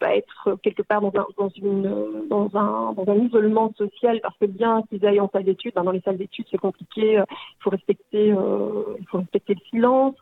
à 0.00 0.16
être 0.16 0.58
quelque 0.62 0.82
part 0.82 1.00
dans 1.00 1.12
un, 1.14 1.26
dans, 1.38 1.48
une, 1.48 2.28
dans, 2.28 2.50
un, 2.54 2.92
dans 2.92 3.12
un 3.12 3.16
isolement 3.16 3.72
social 3.76 4.20
parce 4.22 4.36
que 4.38 4.46
bien 4.46 4.82
qu'ils 4.88 5.04
aillent 5.04 5.20
en 5.20 5.30
salle 5.30 5.44
d'études, 5.44 5.72
ben 5.74 5.84
dans 5.84 5.92
les 5.92 6.00
salles 6.00 6.16
d'études 6.16 6.46
c'est 6.50 6.58
compliqué, 6.58 7.14
il 7.14 7.62
faut 7.62 7.70
respecter, 7.70 8.28
il 8.28 9.06
faut 9.08 9.18
respecter 9.18 9.54
le 9.54 9.60
silence. 9.70 10.14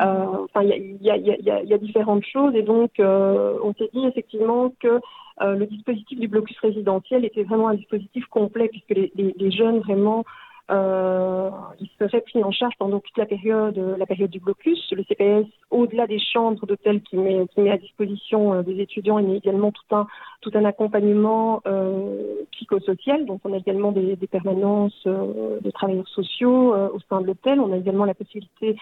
Euh, 0.00 0.44
enfin, 0.44 0.62
il 0.62 0.98
y 1.02 1.10
a, 1.10 1.16
y, 1.16 1.30
y, 1.30 1.68
y 1.68 1.74
a, 1.74 1.78
différentes 1.78 2.24
choses 2.24 2.54
et 2.54 2.62
donc 2.62 2.98
euh, 3.00 3.58
on 3.62 3.74
s'est 3.74 3.90
dit 3.92 4.06
effectivement 4.06 4.72
que 4.80 5.00
euh, 5.42 5.56
le 5.56 5.66
dispositif 5.66 6.18
du 6.18 6.26
blocus 6.26 6.58
résidentiel 6.60 7.24
était 7.24 7.42
vraiment 7.42 7.68
un 7.68 7.74
dispositif 7.74 8.24
complet 8.26 8.68
puisque 8.68 8.90
les, 8.90 9.12
les, 9.14 9.34
les 9.36 9.50
jeunes 9.50 9.80
vraiment 9.80 10.24
euh, 10.70 11.50
il 11.80 11.88
serait 11.98 12.20
pris 12.20 12.42
en 12.44 12.52
charge 12.52 12.74
pendant 12.78 13.00
toute 13.00 13.16
la 13.16 13.26
période, 13.26 13.76
la 13.98 14.06
période 14.06 14.30
du 14.30 14.40
blocus. 14.40 14.78
Le 14.92 15.04
CPS, 15.04 15.46
au-delà 15.70 16.06
des 16.06 16.18
chambres 16.18 16.64
d'hôtel 16.66 17.02
qui 17.02 17.16
met, 17.16 17.46
qui 17.48 17.60
met 17.60 17.70
à 17.70 17.78
disposition 17.78 18.54
euh, 18.54 18.62
des 18.62 18.80
étudiants, 18.80 19.18
il 19.18 19.30
a 19.30 19.34
également 19.34 19.72
tout 19.72 19.96
un, 19.96 20.06
tout 20.40 20.50
un 20.54 20.64
accompagnement 20.64 21.60
euh, 21.66 22.34
psychosocial. 22.52 23.26
Donc, 23.26 23.40
on 23.44 23.52
a 23.52 23.56
également 23.56 23.92
des, 23.92 24.16
des 24.16 24.26
permanences 24.26 25.06
euh, 25.06 25.60
de 25.60 25.70
travailleurs 25.70 26.08
sociaux 26.08 26.74
euh, 26.74 26.88
au 26.92 27.00
sein 27.08 27.20
de 27.20 27.26
l'hôtel. 27.26 27.60
On 27.60 27.72
a 27.72 27.76
également 27.76 28.04
la 28.04 28.14
possibilité, 28.14 28.76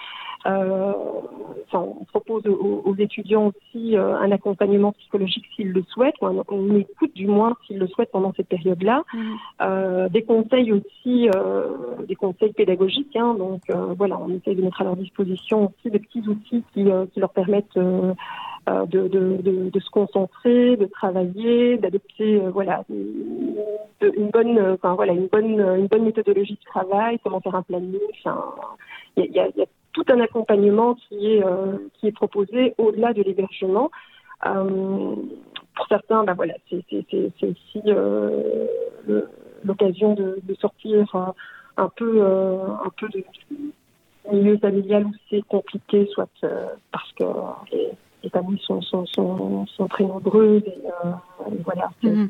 euh, 0.46 0.92
enfin, 1.66 1.80
on 2.00 2.04
propose 2.04 2.46
aux, 2.46 2.82
aux 2.84 2.94
étudiants 2.96 3.48
aussi 3.48 3.96
un 3.96 4.30
accompagnement 4.30 4.92
psychologique 4.92 5.44
s'ils 5.54 5.72
le 5.72 5.82
souhaitent, 5.82 6.14
ou 6.20 6.26
un, 6.26 6.44
on 6.48 6.76
écoute 6.76 7.14
du 7.14 7.26
moins 7.26 7.56
s'ils 7.66 7.78
le 7.78 7.86
souhaitent 7.88 8.10
pendant 8.12 8.32
cette 8.34 8.48
période-là. 8.48 9.02
Mmh. 9.12 10.08
des 10.08 10.22
conseils 10.22 10.72
aussi 10.72 11.28
des 12.06 12.16
conseils 12.16 12.52
pédagogiques. 12.52 13.16
Hein, 13.16 13.34
donc 13.34 13.62
euh, 13.70 13.94
voilà, 13.96 14.18
on 14.18 14.28
essaie 14.30 14.54
de 14.54 14.62
mettre 14.62 14.80
à 14.80 14.84
leur 14.84 14.96
disposition 14.96 15.66
aussi 15.66 15.90
des 15.90 15.98
petits 15.98 16.26
outils 16.26 16.64
qui, 16.72 16.90
euh, 16.90 17.06
leur 17.16 17.30
permettent 17.30 17.76
euh, 17.76 18.14
euh 18.68 18.86
de, 18.86 19.80
se 19.80 19.90
concentrer, 19.90 20.76
de 20.76 20.86
travailler, 20.86 21.78
d'adopter 21.78 22.40
euh, 22.40 22.50
voilà 22.50 22.84
une 22.90 24.30
bonne, 24.30 24.58
enfin 24.74 24.94
voilà 24.94 25.12
une 25.12 25.26
bonne 25.26 25.60
une 25.60 25.86
bonne 25.86 26.04
méthodologie 26.04 26.54
de 26.54 26.70
travail, 26.70 27.18
comment 27.22 27.40
faire 27.40 27.54
un 27.54 27.62
planning. 27.62 28.00
Il 29.16 29.32
y 29.32 29.40
a, 29.40 29.48
tout 29.92 30.04
un 30.08 30.20
accompagnement 30.20 30.94
qui 30.94 31.34
est 31.34 31.42
qui 31.94 32.08
est 32.08 32.12
proposé 32.12 32.74
au-delà 32.78 33.12
de 33.12 33.22
l'hébergement. 33.22 33.90
pour 34.42 35.86
certains, 35.88 36.24
ben 36.24 36.34
voilà, 36.34 36.54
c'est 36.68 36.84
aussi 37.42 37.82
l'occasion 39.64 40.14
de, 40.14 40.54
sortir 40.60 41.34
un 41.78 41.90
peu, 41.96 42.20
euh, 42.20 42.66
un 42.84 42.90
peu 42.98 43.08
de 43.08 43.24
milieu 44.32 44.58
familial 44.58 45.06
où 45.06 45.12
c'est 45.30 45.42
compliqué, 45.48 46.06
soit 46.12 46.28
euh, 46.44 46.66
parce 46.92 47.10
que 47.12 47.24
les, 47.72 47.88
les 48.22 48.30
familles 48.30 48.60
sont, 48.62 48.82
sont, 48.82 49.06
sont, 49.06 49.66
sont, 49.66 49.88
très 49.88 50.04
nombreuses 50.04 50.62
et, 50.66 50.78
euh, 51.06 51.50
et 51.50 51.62
voilà. 51.64 51.90
Mmh. 52.02 52.26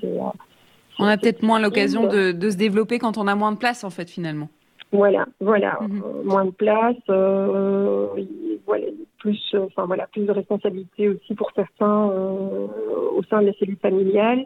on 0.98 1.04
a 1.04 1.16
peut-être 1.16 1.42
moins 1.42 1.58
l'occasion 1.58 2.06
de, 2.06 2.32
de, 2.32 2.50
se 2.50 2.56
développer 2.56 2.98
quand 2.98 3.18
on 3.18 3.26
a 3.26 3.34
moins 3.34 3.52
de 3.52 3.58
place 3.58 3.84
en 3.84 3.90
fait 3.90 4.08
finalement. 4.08 4.48
Voilà, 4.92 5.26
voilà, 5.40 5.78
euh, 5.82 6.22
moins 6.24 6.46
de 6.46 6.50
place, 6.50 6.96
euh, 7.11 8.06
voilà, 8.66 8.87
plus, 9.18 9.54
enfin 9.54 9.87
voilà, 9.87 10.07
plus 10.07 10.24
de 10.24 10.33
responsabilités 10.33 11.09
aussi 11.09 11.35
pour 11.35 11.50
certains 11.54 12.11
euh, 12.11 12.66
au 13.16 13.22
sein 13.24 13.40
de 13.40 13.46
la 13.46 13.52
cellule 13.54 13.78
familiale. 13.81 14.44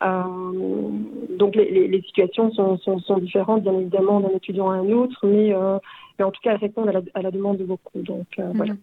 Mmh. 0.00 1.36
donc 1.36 1.54
les, 1.54 1.70
les, 1.70 1.88
les 1.88 2.02
situations 2.02 2.50
sont, 2.52 2.78
sont, 2.78 2.98
sont, 3.00 3.18
différentes, 3.18 3.62
bien 3.62 3.78
évidemment, 3.78 4.20
d'un 4.20 4.30
étudiant 4.30 4.70
à 4.70 4.76
un 4.76 4.90
autre, 4.90 5.26
mais, 5.26 5.54
mais 6.18 6.24
en 6.24 6.30
tout 6.30 6.40
cas, 6.42 6.52
elles 6.52 6.60
répondent 6.60 6.88
à 6.88 6.92
la, 6.92 7.00
à 7.14 7.22
la 7.22 7.30
demande 7.30 7.58
de 7.58 7.64
beaucoup. 7.64 8.02
Donc 8.02 8.26
mmh. 8.38 8.52
voilà. 8.54 8.74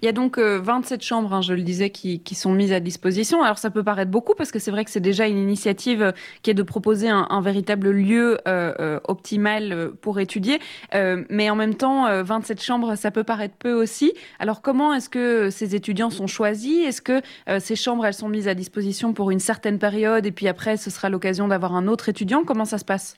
Il 0.00 0.04
y 0.04 0.08
a 0.08 0.12
donc 0.12 0.38
27 0.38 1.00
euh, 1.00 1.04
chambres, 1.04 1.32
hein, 1.32 1.40
je 1.40 1.54
le 1.54 1.62
disais, 1.62 1.90
qui, 1.90 2.20
qui, 2.20 2.34
sont 2.34 2.52
mises 2.52 2.72
à 2.72 2.80
disposition. 2.80 3.42
Alors 3.42 3.58
ça 3.58 3.70
peut 3.70 3.82
paraître 3.82 4.10
beaucoup 4.10 4.34
parce 4.34 4.50
que 4.50 4.58
c'est 4.58 4.70
vrai 4.70 4.84
que 4.84 4.90
c'est 4.90 5.00
déjà 5.00 5.26
une 5.26 5.38
initiative 5.38 6.02
euh, 6.02 6.12
qui 6.42 6.50
est 6.50 6.54
de 6.54 6.62
proposer 6.62 7.08
un, 7.08 7.26
un 7.30 7.40
véritable 7.40 7.90
lieu 7.90 8.38
euh, 8.46 8.74
euh 8.78 9.00
optimal 9.04 9.92
pour 10.00 10.20
étudier. 10.20 10.58
Euh, 10.94 11.24
mais 11.30 11.48
en 11.50 11.56
même 11.56 11.74
temps, 11.74 12.22
27 12.22 12.62
chambres, 12.62 12.96
ça 12.96 13.10
peut 13.10 13.24
paraître 13.24 13.54
peu 13.56 13.72
aussi. 13.72 14.12
Alors 14.38 14.62
comment 14.62 14.92
est-ce 14.94 15.08
que 15.08 15.50
ces 15.50 15.74
étudiants 15.74 16.10
sont 16.10 16.26
choisis? 16.26 16.86
Est-ce 16.86 17.02
que 17.02 17.22
euh, 17.48 17.60
ces 17.60 17.76
chambres, 17.76 18.04
elles 18.06 18.14
sont 18.14 18.28
mises 18.28 18.48
à 18.48 18.54
disposition 18.54 19.12
pour 19.12 19.30
une 19.30 19.40
certaine 19.40 19.78
période 19.78 20.26
et 20.26 20.32
puis 20.32 20.48
après, 20.48 20.76
ce 20.76 20.90
sera 20.90 21.08
l'occasion 21.08 21.48
d'avoir 21.48 21.74
un 21.74 21.88
autre 21.88 22.08
étudiant? 22.08 22.44
Comment 22.44 22.64
ça 22.64 22.78
se 22.78 22.84
passe? 22.84 23.16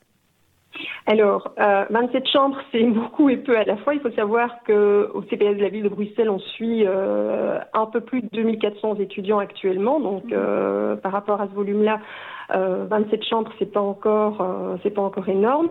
Alors, 1.06 1.52
27 1.56 2.22
euh, 2.22 2.26
chambres, 2.30 2.58
c'est 2.72 2.82
beaucoup 2.84 3.28
et 3.28 3.36
peu 3.36 3.56
à 3.56 3.64
la 3.64 3.76
fois. 3.78 3.94
Il 3.94 4.00
faut 4.00 4.10
savoir 4.10 4.62
qu'au 4.66 5.22
CPS 5.30 5.56
de 5.56 5.62
la 5.62 5.68
ville 5.68 5.84
de 5.84 5.88
Bruxelles, 5.88 6.30
on 6.30 6.38
suit 6.38 6.84
euh, 6.86 7.58
un 7.72 7.86
peu 7.86 8.00
plus 8.00 8.22
de 8.22 8.28
2400 8.32 8.96
étudiants 8.96 9.38
actuellement. 9.38 10.00
Donc, 10.00 10.24
mmh. 10.24 10.32
euh, 10.32 10.96
par 10.96 11.12
rapport 11.12 11.40
à 11.40 11.48
ce 11.48 11.54
volume-là, 11.54 12.00
27 12.50 13.24
chambres, 13.24 13.50
c'est 13.58 13.70
pas 13.70 13.80
encore, 13.80 14.42
c'est 14.82 14.88
pas 14.88 15.02
encore 15.02 15.28
énorme. 15.28 15.68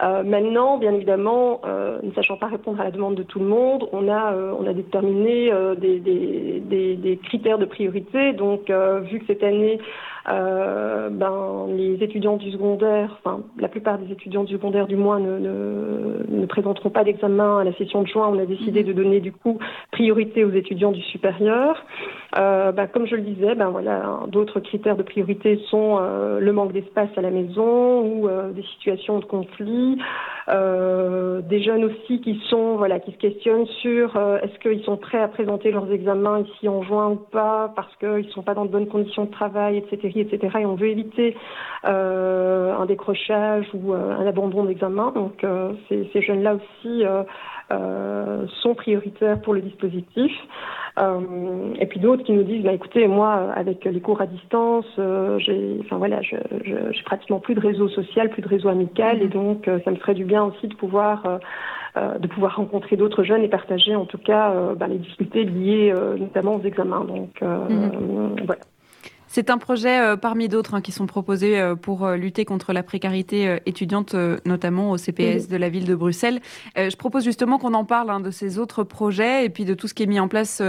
maintenant, 0.00 0.78
bien 0.78 0.94
évidemment, 0.94 1.60
ne 1.66 2.12
sachant 2.12 2.36
pas 2.36 2.46
répondre 2.46 2.80
à 2.80 2.84
la 2.84 2.92
demande 2.92 3.16
de 3.16 3.24
tout 3.24 3.40
le 3.40 3.46
monde, 3.46 3.88
on 3.90 4.08
a, 4.08 4.32
on 4.32 4.64
a 4.64 4.72
déterminé 4.72 5.50
des, 5.76 5.98
des, 5.98 6.94
des, 6.94 7.16
critères 7.16 7.58
de 7.58 7.64
priorité. 7.64 8.32
Donc, 8.32 8.70
vu 8.70 9.18
que 9.18 9.26
cette 9.26 9.42
année, 9.42 9.80
euh, 10.30 11.08
ben, 11.10 11.66
les 11.76 12.02
étudiants 12.02 12.36
du 12.36 12.50
secondaire, 12.52 13.18
enfin 13.18 13.40
la 13.58 13.68
plupart 13.68 13.98
des 13.98 14.12
étudiants 14.12 14.44
du 14.44 14.54
secondaire 14.54 14.86
du 14.86 14.96
moins 14.96 15.18
ne, 15.18 15.38
ne, 15.38 16.46
présenteront 16.46 16.90
pas 16.90 17.04
d'examen 17.04 17.58
à 17.58 17.64
la 17.64 17.72
session 17.74 18.02
de 18.02 18.08
juin. 18.08 18.28
On 18.32 18.38
a 18.38 18.46
décidé 18.46 18.82
de 18.82 18.92
donner 18.92 19.20
du 19.20 19.32
coup 19.32 19.58
priorité 19.90 20.44
aux 20.44 20.52
étudiants 20.52 20.92
du 20.92 21.02
supérieur. 21.02 21.84
Euh, 22.38 22.70
ben, 22.72 22.86
comme 22.86 23.06
je 23.06 23.16
le 23.16 23.22
disais, 23.22 23.54
ben 23.54 23.70
voilà, 23.70 24.20
d'autres 24.28 24.60
critères 24.60 24.96
de 24.96 25.02
priorité 25.02 25.60
sont 25.68 25.98
euh, 26.00 26.38
le 26.38 26.52
manque 26.52 26.72
d'espace 26.72 27.08
à 27.16 27.20
la 27.22 27.30
maison 27.30 28.02
ou 28.02 28.28
euh, 28.28 28.52
des 28.52 28.62
situations 28.62 29.18
de 29.18 29.24
conflit. 29.24 29.98
Euh, 30.48 31.40
des 31.42 31.62
jeunes 31.62 31.84
aussi 31.84 32.20
qui 32.20 32.40
sont 32.48 32.76
voilà 32.76 32.98
qui 32.98 33.12
se 33.12 33.18
questionnent 33.18 33.66
sur 33.82 34.16
euh, 34.16 34.38
est-ce 34.38 34.58
qu'ils 34.58 34.82
sont 34.84 34.96
prêts 34.96 35.20
à 35.20 35.28
présenter 35.28 35.70
leurs 35.70 35.90
examens 35.92 36.40
ici 36.40 36.68
en 36.68 36.82
juin 36.82 37.10
ou 37.10 37.16
pas 37.16 37.72
parce 37.76 37.94
qu'ils 37.96 38.26
ne 38.26 38.30
sont 38.30 38.42
pas 38.42 38.54
dans 38.54 38.64
de 38.64 38.70
bonnes 38.70 38.88
conditions 38.88 39.24
de 39.24 39.30
travail, 39.30 39.76
etc., 39.76 40.12
etc. 40.16 40.58
Et 40.60 40.66
on 40.66 40.74
veut 40.74 40.88
éviter 40.88 41.36
euh, 41.84 42.74
un 42.76 42.86
décrochage 42.86 43.66
ou 43.74 43.92
un 43.92 44.26
abandon 44.26 44.64
d'examen. 44.64 45.12
Donc 45.14 45.44
ces, 45.88 46.08
ces 46.12 46.22
jeunes-là 46.22 46.54
aussi 46.54 47.04
sont 48.62 48.74
prioritaires 48.74 49.40
pour 49.40 49.54
le 49.54 49.60
dispositif. 49.60 50.32
Euh, 50.98 51.74
et 51.78 51.86
puis 51.86 52.00
d'autres 52.00 52.24
qui 52.24 52.32
nous 52.32 52.42
disent, 52.42 52.62
bah, 52.62 52.72
écoutez, 52.72 53.06
moi, 53.06 53.52
avec 53.54 53.84
les 53.84 54.00
cours 54.00 54.20
à 54.20 54.26
distance, 54.26 54.86
euh, 54.98 55.38
j'ai, 55.38 55.78
enfin 55.80 55.96
voilà, 55.96 56.20
j'ai 56.22 56.36
pratiquement 57.04 57.38
plus 57.38 57.54
de 57.54 57.60
réseau 57.60 57.88
social, 57.88 58.28
plus 58.30 58.42
de 58.42 58.48
réseau 58.48 58.68
amical, 58.68 59.22
et 59.22 59.26
mm-hmm. 59.26 59.30
donc 59.30 59.68
euh, 59.68 59.78
ça 59.84 59.90
me 59.90 59.96
ferait 59.96 60.14
du 60.14 60.24
bien 60.24 60.44
aussi 60.44 60.68
de 60.68 60.74
pouvoir 60.74 61.40
de 61.96 62.28
pouvoir 62.28 62.54
rencontrer 62.54 62.94
d'autres 62.96 63.24
jeunes 63.24 63.42
et 63.42 63.48
partager 63.48 63.96
en 63.96 64.04
tout 64.04 64.16
cas 64.16 64.54
bah, 64.76 64.86
les 64.86 64.98
difficultés 64.98 65.42
liées 65.42 65.92
notamment 66.18 66.54
aux 66.54 66.62
examens. 66.62 67.04
Donc 67.04 67.40
mm-hmm. 67.42 68.46
voilà. 68.46 68.60
C'est 69.32 69.48
un 69.48 69.58
projet 69.58 70.00
euh, 70.00 70.16
parmi 70.16 70.48
d'autres 70.48 70.74
hein, 70.74 70.80
qui 70.80 70.90
sont 70.90 71.06
proposés 71.06 71.56
euh, 71.60 71.76
pour 71.76 72.04
euh, 72.04 72.16
lutter 72.16 72.44
contre 72.44 72.72
la 72.72 72.82
précarité 72.82 73.58
étudiante, 73.64 74.16
notamment 74.44 74.90
au 74.90 74.96
CPS 74.96 75.46
de 75.46 75.56
la 75.56 75.68
ville 75.68 75.84
de 75.84 75.94
Bruxelles. 75.94 76.40
je 76.76 76.96
propose 76.96 77.22
justement 77.22 77.58
qu'on 77.58 77.74
en 77.74 77.84
parle 77.84 78.10
hein, 78.10 78.18
de 78.18 78.32
ces 78.32 78.58
autres 78.58 78.82
projets 78.82 79.44
et 79.44 79.48
puis 79.48 79.64
de 79.64 79.74
tout 79.74 79.86
ce 79.86 79.94
qui 79.94 80.02
est 80.02 80.06
mis 80.06 80.18
en 80.18 80.26
place 80.26 80.62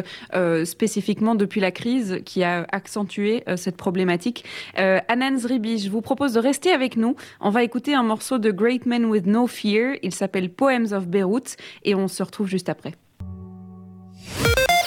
spécifiquement 0.65 1.36
depuis 1.36 1.60
la 1.60 1.71
crise 1.71 2.19
qui 2.26 2.43
a 2.43 2.65
accentué 2.71 3.43
cette 3.56 3.78
problématique. 3.78 4.45
Anan 4.76 5.38
Zribi, 5.38 5.80
je 5.80 5.89
vous 5.89 6.02
propose 6.02 6.34
de 6.34 6.39
rester 6.39 6.71
avec 6.71 6.97
nous. 6.97 7.15
On 7.39 7.50
va 7.50 7.63
écouter 7.63 7.93
un 7.93 8.04
morceau 8.04 8.38
de 8.38 8.52
Great 8.52 8.86
Men 8.86 9.06
with 9.06 9.26
No 9.26 9.47
Fear. 9.47 9.95
Il 10.04 10.13
s'appelle 10.13 10.50
Poems 10.50 10.91
of 10.91 11.08
Beirut 11.08 11.56
et 11.84 11.95
on 11.95 12.08
se 12.08 12.21
retrouve 12.21 12.47
juste 12.47 12.69
après. 12.69 12.93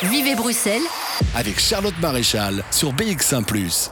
Vivez 0.03 0.35
Bruxelles. 0.35 0.83
Avec 1.35 1.61
Charlotte 1.61 1.99
Maréchal 2.01 2.65
sur 2.71 2.93
BX1⁇ 2.93 3.45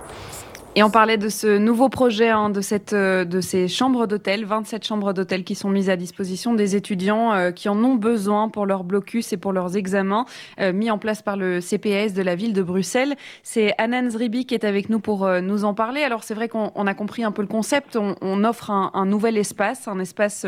et 0.75 0.83
on 0.83 0.89
parlait 0.89 1.19
de 1.19 1.29
ce 1.29 1.59
nouveau 1.59 1.91
projet, 1.91 2.31
hein, 2.31 2.49
de, 2.49 2.63
cette, 2.63 2.95
euh, 2.95 3.27
de 3.27 3.43
ces 3.43 3.69
chambres 3.69 4.07
d'hôtel, 4.07 4.47
27 4.47 4.83
chambres 4.83 5.13
d'hôtel 5.13 5.45
qui 5.45 5.55
sont 5.55 5.69
mises 5.69 5.91
à 5.91 5.97
disposition 5.97 6.55
des 6.55 6.77
étudiants 6.77 7.35
euh, 7.35 7.51
qui 7.51 7.69
en 7.69 7.77
ont 7.85 7.95
besoin 7.95 8.49
pour 8.49 8.65
leur 8.65 8.83
blocus 8.83 9.35
et 9.35 9.37
pour 9.37 9.53
leurs 9.53 9.77
examens, 9.77 10.25
euh, 10.61 10.73
mis 10.73 10.91
en 10.91 10.97
place 10.97 11.21
par 11.21 11.37
le 11.37 11.61
CPS 11.61 12.15
de 12.15 12.23
la 12.23 12.37
ville 12.37 12.55
de 12.55 12.63
Bruxelles. 12.63 13.17
C'est 13.43 13.75
Anan 13.77 14.09
Zribi 14.09 14.47
qui 14.47 14.55
est 14.55 14.65
avec 14.65 14.89
nous 14.89 14.99
pour 14.99 15.29
nous 15.43 15.65
en 15.65 15.75
parler. 15.75 16.05
Alors 16.05 16.25
c'est 16.25 16.33
vrai 16.33 16.49
qu'on 16.49 16.87
a 16.87 16.95
compris 16.95 17.23
un 17.23 17.33
peu 17.33 17.43
le 17.43 17.49
concept. 17.49 17.97
On, 17.97 18.45
offre 18.45 18.71
un, 18.71 19.05
nouvel 19.05 19.37
espace, 19.37 19.89
un 19.89 19.99
espace 19.99 20.47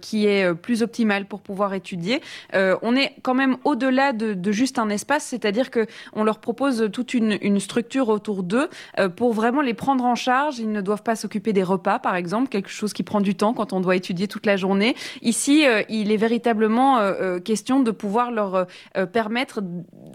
qui 0.00 0.26
est 0.26 0.54
plus 0.54 0.82
optimal 0.82 1.26
pour 1.26 1.40
pouvoir 1.40 1.74
étudier. 1.74 2.20
on 2.54 2.96
est 2.96 3.14
quand 3.22 3.34
même 3.34 3.56
au-delà 3.64 4.12
de, 4.12 4.52
juste 4.52 4.78
un 4.78 4.88
espace, 4.88 5.24
c'est-à-dire 5.24 5.70
que 5.70 5.86
on 6.12 6.24
leur 6.24 6.38
propose 6.38 6.88
toute 6.92 7.14
une, 7.14 7.38
une 7.42 7.60
structure 7.60 8.08
autour 8.08 8.42
d'eux 8.42 8.68
pour 9.16 9.32
vraiment 9.32 9.55
les 9.60 9.74
prendre 9.74 10.04
en 10.04 10.14
charge. 10.14 10.58
Ils 10.58 10.70
ne 10.70 10.80
doivent 10.80 11.02
pas 11.02 11.16
s'occuper 11.16 11.52
des 11.52 11.62
repas, 11.62 11.98
par 11.98 12.16
exemple, 12.16 12.48
quelque 12.48 12.70
chose 12.70 12.92
qui 12.92 13.02
prend 13.02 13.20
du 13.20 13.34
temps 13.34 13.54
quand 13.54 13.72
on 13.72 13.80
doit 13.80 13.96
étudier 13.96 14.28
toute 14.28 14.46
la 14.46 14.56
journée. 14.56 14.94
Ici, 15.22 15.66
euh, 15.66 15.82
il 15.88 16.12
est 16.12 16.16
véritablement 16.16 16.98
euh, 16.98 17.12
euh, 17.20 17.40
question 17.40 17.80
de 17.80 17.90
pouvoir 17.90 18.30
leur 18.30 18.66
permettre 19.12 19.60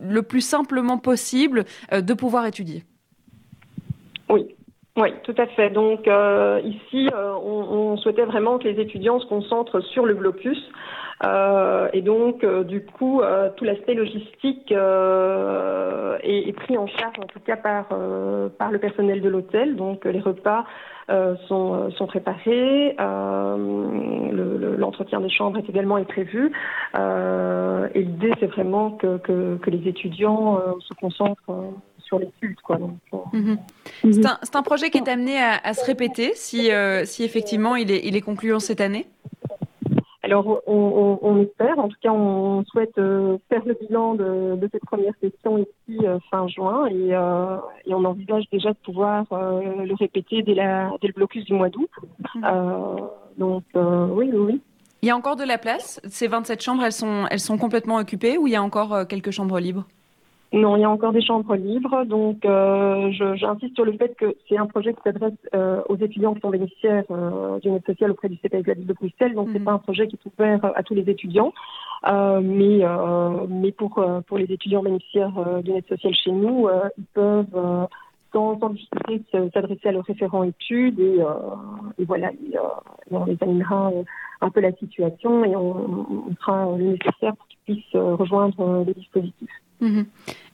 le 0.01 0.21
plus 0.23 0.41
simplement 0.41 0.97
possible 0.97 1.65
de 1.91 2.13
pouvoir 2.13 2.45
étudier. 2.45 2.83
Oui, 4.29 4.55
oui, 4.97 5.09
tout 5.23 5.35
à 5.37 5.47
fait. 5.47 5.69
Donc 5.69 6.07
ici, 6.63 7.09
on, 7.13 7.97
souhaitait 7.97 8.25
vraiment 8.25 8.57
que 8.57 8.67
les 8.67 8.79
étudiants 8.79 9.19
se 9.19 9.25
concentrent 9.25 9.81
sur 9.81 10.05
le 10.05 10.13
blocus. 10.13 10.57
Et 11.23 12.01
donc, 12.01 12.43
du 12.65 12.83
coup, 12.83 13.21
tout 13.55 13.63
l'aspect 13.63 13.93
logistique 13.93 14.71
est, 14.71 16.53
pris 16.55 16.77
en 16.77 16.87
charge, 16.87 17.19
en 17.19 17.27
tout 17.27 17.39
cas 17.39 17.57
par, 17.57 17.89
par 18.57 18.71
le 18.71 18.79
personnel 18.79 19.21
de 19.21 19.29
l'hôtel. 19.29 19.75
Donc, 19.75 20.05
les 20.05 20.19
repas 20.19 20.65
sont, 21.47 21.91
sont 21.91 22.07
préparés, 22.07 22.95
l'entretien 24.77 25.21
des 25.21 25.29
chambres 25.29 25.59
est 25.59 25.69
également 25.69 26.03
prévu. 26.05 26.51
et 26.95 28.01
l'idée, 28.01 28.33
c'est 28.39 28.47
vraiment 28.47 28.91
que, 28.91 29.17
que, 29.17 29.57
que, 29.57 29.69
les 29.69 29.87
étudiants 29.87 30.59
se 30.79 30.93
concentrent 30.95 31.73
sur 32.11 32.19
l'étude. 32.19 32.59
Quoi. 32.61 32.77
Euh, 33.13 33.17
mhm. 33.31 33.57
C'est 34.03 34.25
un, 34.25 34.37
un, 34.53 34.61
projet 34.63 34.89
qui 34.89 34.97
est 34.97 35.07
amené 35.07 35.37
à, 35.37 35.73
se 35.73 35.85
répéter 35.85 36.33
si, 36.35 36.71
euh, 36.71 37.05
si 37.05 37.23
effectivement 37.23 37.77
il 37.77 37.89
est, 37.89 38.01
il 38.05 38.17
est 38.17 38.21
concluant 38.21 38.59
cette 38.59 38.81
année? 38.81 39.07
Alors, 40.31 40.61
on, 40.65 41.19
on, 41.21 41.41
espère, 41.41 41.77
en 41.77 41.89
tout 41.89 41.97
cas, 42.01 42.11
on 42.11 42.63
souhaite 42.65 42.97
euh, 42.97 43.37
faire 43.49 43.63
le 43.65 43.73
bilan 43.73 44.15
de, 44.15 44.55
de, 44.55 44.69
cette 44.71 44.85
première 44.85 45.13
session 45.21 45.57
ici 45.57 45.99
fin 46.29 46.47
juin 46.47 46.87
et, 46.87 47.09
et, 47.09 47.93
on 47.93 48.05
envisage 48.05 48.45
déjà 48.51 48.69
de 48.69 48.77
pouvoir 48.83 49.25
le 49.31 49.93
répéter 49.95 50.41
dès, 50.41 50.53
la, 50.53 50.91
dès, 51.01 51.07
le 51.07 51.13
blocus 51.13 51.43
du 51.45 51.53
mois 51.53 51.69
d'août. 51.69 51.89
Mhm. 52.35 52.41
donc, 53.37 53.63
oui, 53.75 54.29
oui, 54.33 54.37
oui. 54.37 54.61
Il 55.01 55.07
y 55.07 55.11
a 55.11 55.17
encore 55.17 55.35
de 55.35 55.43
la 55.43 55.57
place 55.57 55.99
Ces 56.07 56.27
27 56.27 56.61
chambres, 56.61 56.83
elles 56.83 56.91
sont, 56.91 57.25
elles 57.29 57.39
sont 57.39 57.57
complètement 57.57 57.97
occupées 57.97 58.37
ou 58.37 58.47
il 58.47 58.53
y 58.53 58.55
a 58.55 58.63
encore 58.63 59.07
quelques 59.07 59.31
chambres 59.31 59.59
libres? 59.59 59.85
Non, 60.53 60.75
il 60.75 60.81
y 60.81 60.83
a 60.83 60.89
encore 60.89 61.13
des 61.13 61.21
chambres 61.21 61.55
libres. 61.55 62.03
Donc, 62.05 62.43
euh, 62.43 63.09
j'insiste 63.11 63.73
sur 63.75 63.85
le 63.85 63.93
fait 63.93 64.13
que 64.15 64.35
c'est 64.49 64.57
un 64.57 64.65
projet 64.65 64.93
qui 64.93 65.01
s'adresse 65.01 65.33
euh, 65.55 65.81
aux 65.87 65.95
étudiants 65.95 66.33
qui 66.33 66.41
sont 66.41 66.49
bénéficiaires 66.49 67.05
euh, 67.09 67.57
d'une 67.59 67.75
aide 67.75 67.85
sociale 67.85 68.11
auprès 68.11 68.27
du 68.27 68.35
CPS 68.35 68.63
de 68.63 68.67
la 68.67 68.73
ville 68.73 68.87
de 68.87 68.93
Bruxelles. 68.93 69.33
Donc, 69.33 69.47
c'est 69.53 69.59
mhm. 69.59 69.65
pas 69.65 69.71
un 69.71 69.77
projet 69.77 70.07
qui 70.07 70.17
est 70.17 70.29
ouvert 70.29 70.59
à 70.75 70.83
tous 70.83 70.93
les 70.93 71.09
étudiants. 71.09 71.53
mais 72.05 72.81
mais 73.47 73.71
pour, 73.71 74.03
pour 74.27 74.37
les 74.37 74.51
étudiants 74.51 74.83
bénéficiaires 74.83 75.61
d'une 75.63 75.77
aide 75.77 75.87
sociale 75.87 76.13
chez 76.13 76.31
nous, 76.31 76.67
ils 76.97 77.05
peuvent 77.13 77.87
sans, 78.33 78.59
sans 78.59 78.69
difficulté 78.69 79.23
s'adresser 79.53 79.89
à 79.89 79.91
leur 79.93 80.03
référent 80.03 80.43
études 80.43 80.99
et, 80.99 81.19
et 81.97 82.05
voilà, 82.05 82.31
et, 82.31 82.57
on 83.11 83.25
examinera 83.25 83.91
un 84.41 84.49
peu 84.49 84.59
la 84.59 84.71
situation 84.73 85.45
et 85.45 85.55
on, 85.55 86.27
on 86.27 86.35
fera 86.35 86.77
le 86.77 86.91
nécessaire 86.91 87.35
pour 87.35 87.47
qu'ils 87.47 87.59
puissent 87.65 87.95
rejoindre 87.95 88.83
les 88.85 88.93
dispositifs. 88.93 89.61
Mhm. 89.81 90.05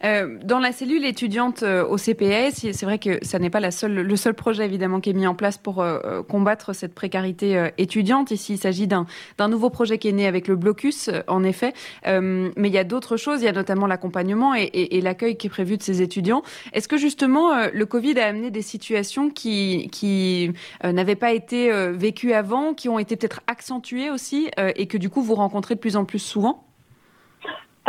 Euh, 0.05 0.37
dans 0.43 0.59
la 0.59 0.71
cellule 0.71 1.03
étudiante 1.03 1.63
euh, 1.63 1.85
au 1.85 1.97
CPS, 1.97 2.71
c'est 2.71 2.85
vrai 2.85 2.97
que 2.97 3.23
ça 3.25 3.39
n'est 3.39 3.49
pas 3.49 3.59
le 3.59 4.15
seul 4.15 4.33
projet 4.35 4.63
évidemment 4.63 5.01
qui 5.01 5.09
est 5.09 5.13
mis 5.13 5.27
en 5.27 5.35
place 5.35 5.57
pour 5.57 5.81
euh, 5.81 6.21
combattre 6.23 6.73
cette 6.73 6.95
précarité 6.95 7.71
étudiante. 7.77 8.31
Ici, 8.31 8.53
il 8.53 8.57
s'agit 8.57 8.87
d'un 8.87 9.05
nouveau 9.49 9.69
projet 9.69 9.97
qui 9.97 10.07
est 10.07 10.13
né 10.13 10.27
avec 10.27 10.47
le 10.47 10.55
blocus, 10.55 11.09
en 11.27 11.43
effet. 11.43 11.73
mais 12.05 12.51
il 12.69 12.73
y 12.73 12.77
a 12.77 12.83
d'autres 12.83 13.17
choses, 13.17 13.41
il 13.41 13.45
y 13.45 13.49
a 13.49 13.51
notamment 13.51 13.85
l'accompagnement 13.87 14.55
et, 14.55 14.63
et, 14.63 14.97
et 14.97 15.01
l'accueil 15.01 15.35
qui 15.35 15.47
est 15.47 15.49
prévu 15.49 15.77
de 15.77 15.83
ces 15.83 16.01
étudiants. 16.01 16.41
Est-ce 16.71 16.87
que 16.87 16.97
justement 16.97 17.67
le 17.73 17.85
Covid 17.85 18.19
a 18.19 18.27
amené 18.27 18.51
des 18.51 18.61
situations 18.61 19.29
qui, 19.29 19.89
qui 19.91 20.51
n'avaient 20.83 21.15
pas 21.15 21.33
été 21.33 21.71
vécues 21.91 22.33
avant, 22.33 22.73
qui 22.73 22.87
ont 22.87 22.99
été 22.99 23.15
peut-être 23.17 23.41
accentuées 23.47 24.09
aussi 24.09 24.49
et 24.57 24.87
que 24.87 24.97
du 24.97 25.09
coup 25.09 25.21
vous 25.21 25.35
rencontrez 25.35 25.75
de 25.75 25.79
plus 25.79 25.97
en 25.97 26.05
plus 26.05 26.19
souvent? 26.19 26.66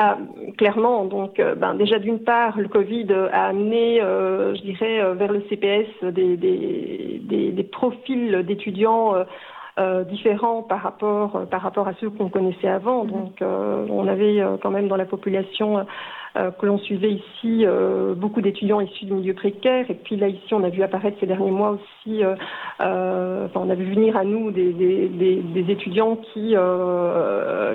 Ah, 0.00 0.16
clairement, 0.56 1.06
donc 1.06 1.40
euh, 1.40 1.56
ben, 1.56 1.74
déjà 1.74 1.98
d'une 1.98 2.20
part, 2.20 2.56
le 2.56 2.68
Covid 2.68 3.08
a 3.32 3.46
amené, 3.48 4.00
euh, 4.00 4.54
je 4.54 4.62
dirais, 4.62 5.00
euh, 5.00 5.14
vers 5.14 5.32
le 5.32 5.42
CPS 5.50 5.88
des, 6.14 6.36
des, 6.36 7.20
des, 7.50 7.64
profils 7.64 8.44
d'étudiants 8.46 9.14
différents 10.08 10.62
par 10.62 10.82
rapport 10.82 11.46
par 11.50 11.62
rapport 11.62 11.88
à 11.88 11.94
ceux 11.94 12.10
qu'on 12.10 12.28
connaissait 12.28 12.68
avant. 12.68 13.04
Mm-hmm. 13.04 13.10
Donc, 13.10 13.42
on 13.42 14.06
avait 14.06 14.40
quand 14.62 14.70
même 14.70 14.86
dans 14.86 14.96
la 14.96 15.04
population 15.04 15.78
euh, 15.78 15.82
que 16.34 16.66
l'on 16.66 16.78
suivait 16.78 17.12
ici 17.12 17.64
euh, 17.66 18.14
beaucoup 18.14 18.40
d'étudiants 18.40 18.80
issus 18.80 19.04
du 19.06 19.12
milieu 19.12 19.34
précaire. 19.34 19.86
Et 19.90 19.94
puis 19.94 20.16
là, 20.16 20.28
ici, 20.28 20.52
on 20.54 20.62
a 20.64 20.68
vu 20.68 20.82
apparaître 20.82 21.16
ces 21.20 21.26
derniers 21.26 21.50
mois 21.50 21.70
aussi, 21.70 22.22
enfin, 22.78 23.50
on 23.54 23.70
a 23.70 23.74
vu 23.74 23.84
venir 23.94 24.16
à 24.16 24.24
nous 24.24 24.50
des, 24.50 25.64
étudiants 25.68 26.16
qui, 26.32 26.54
bah, 26.54 27.74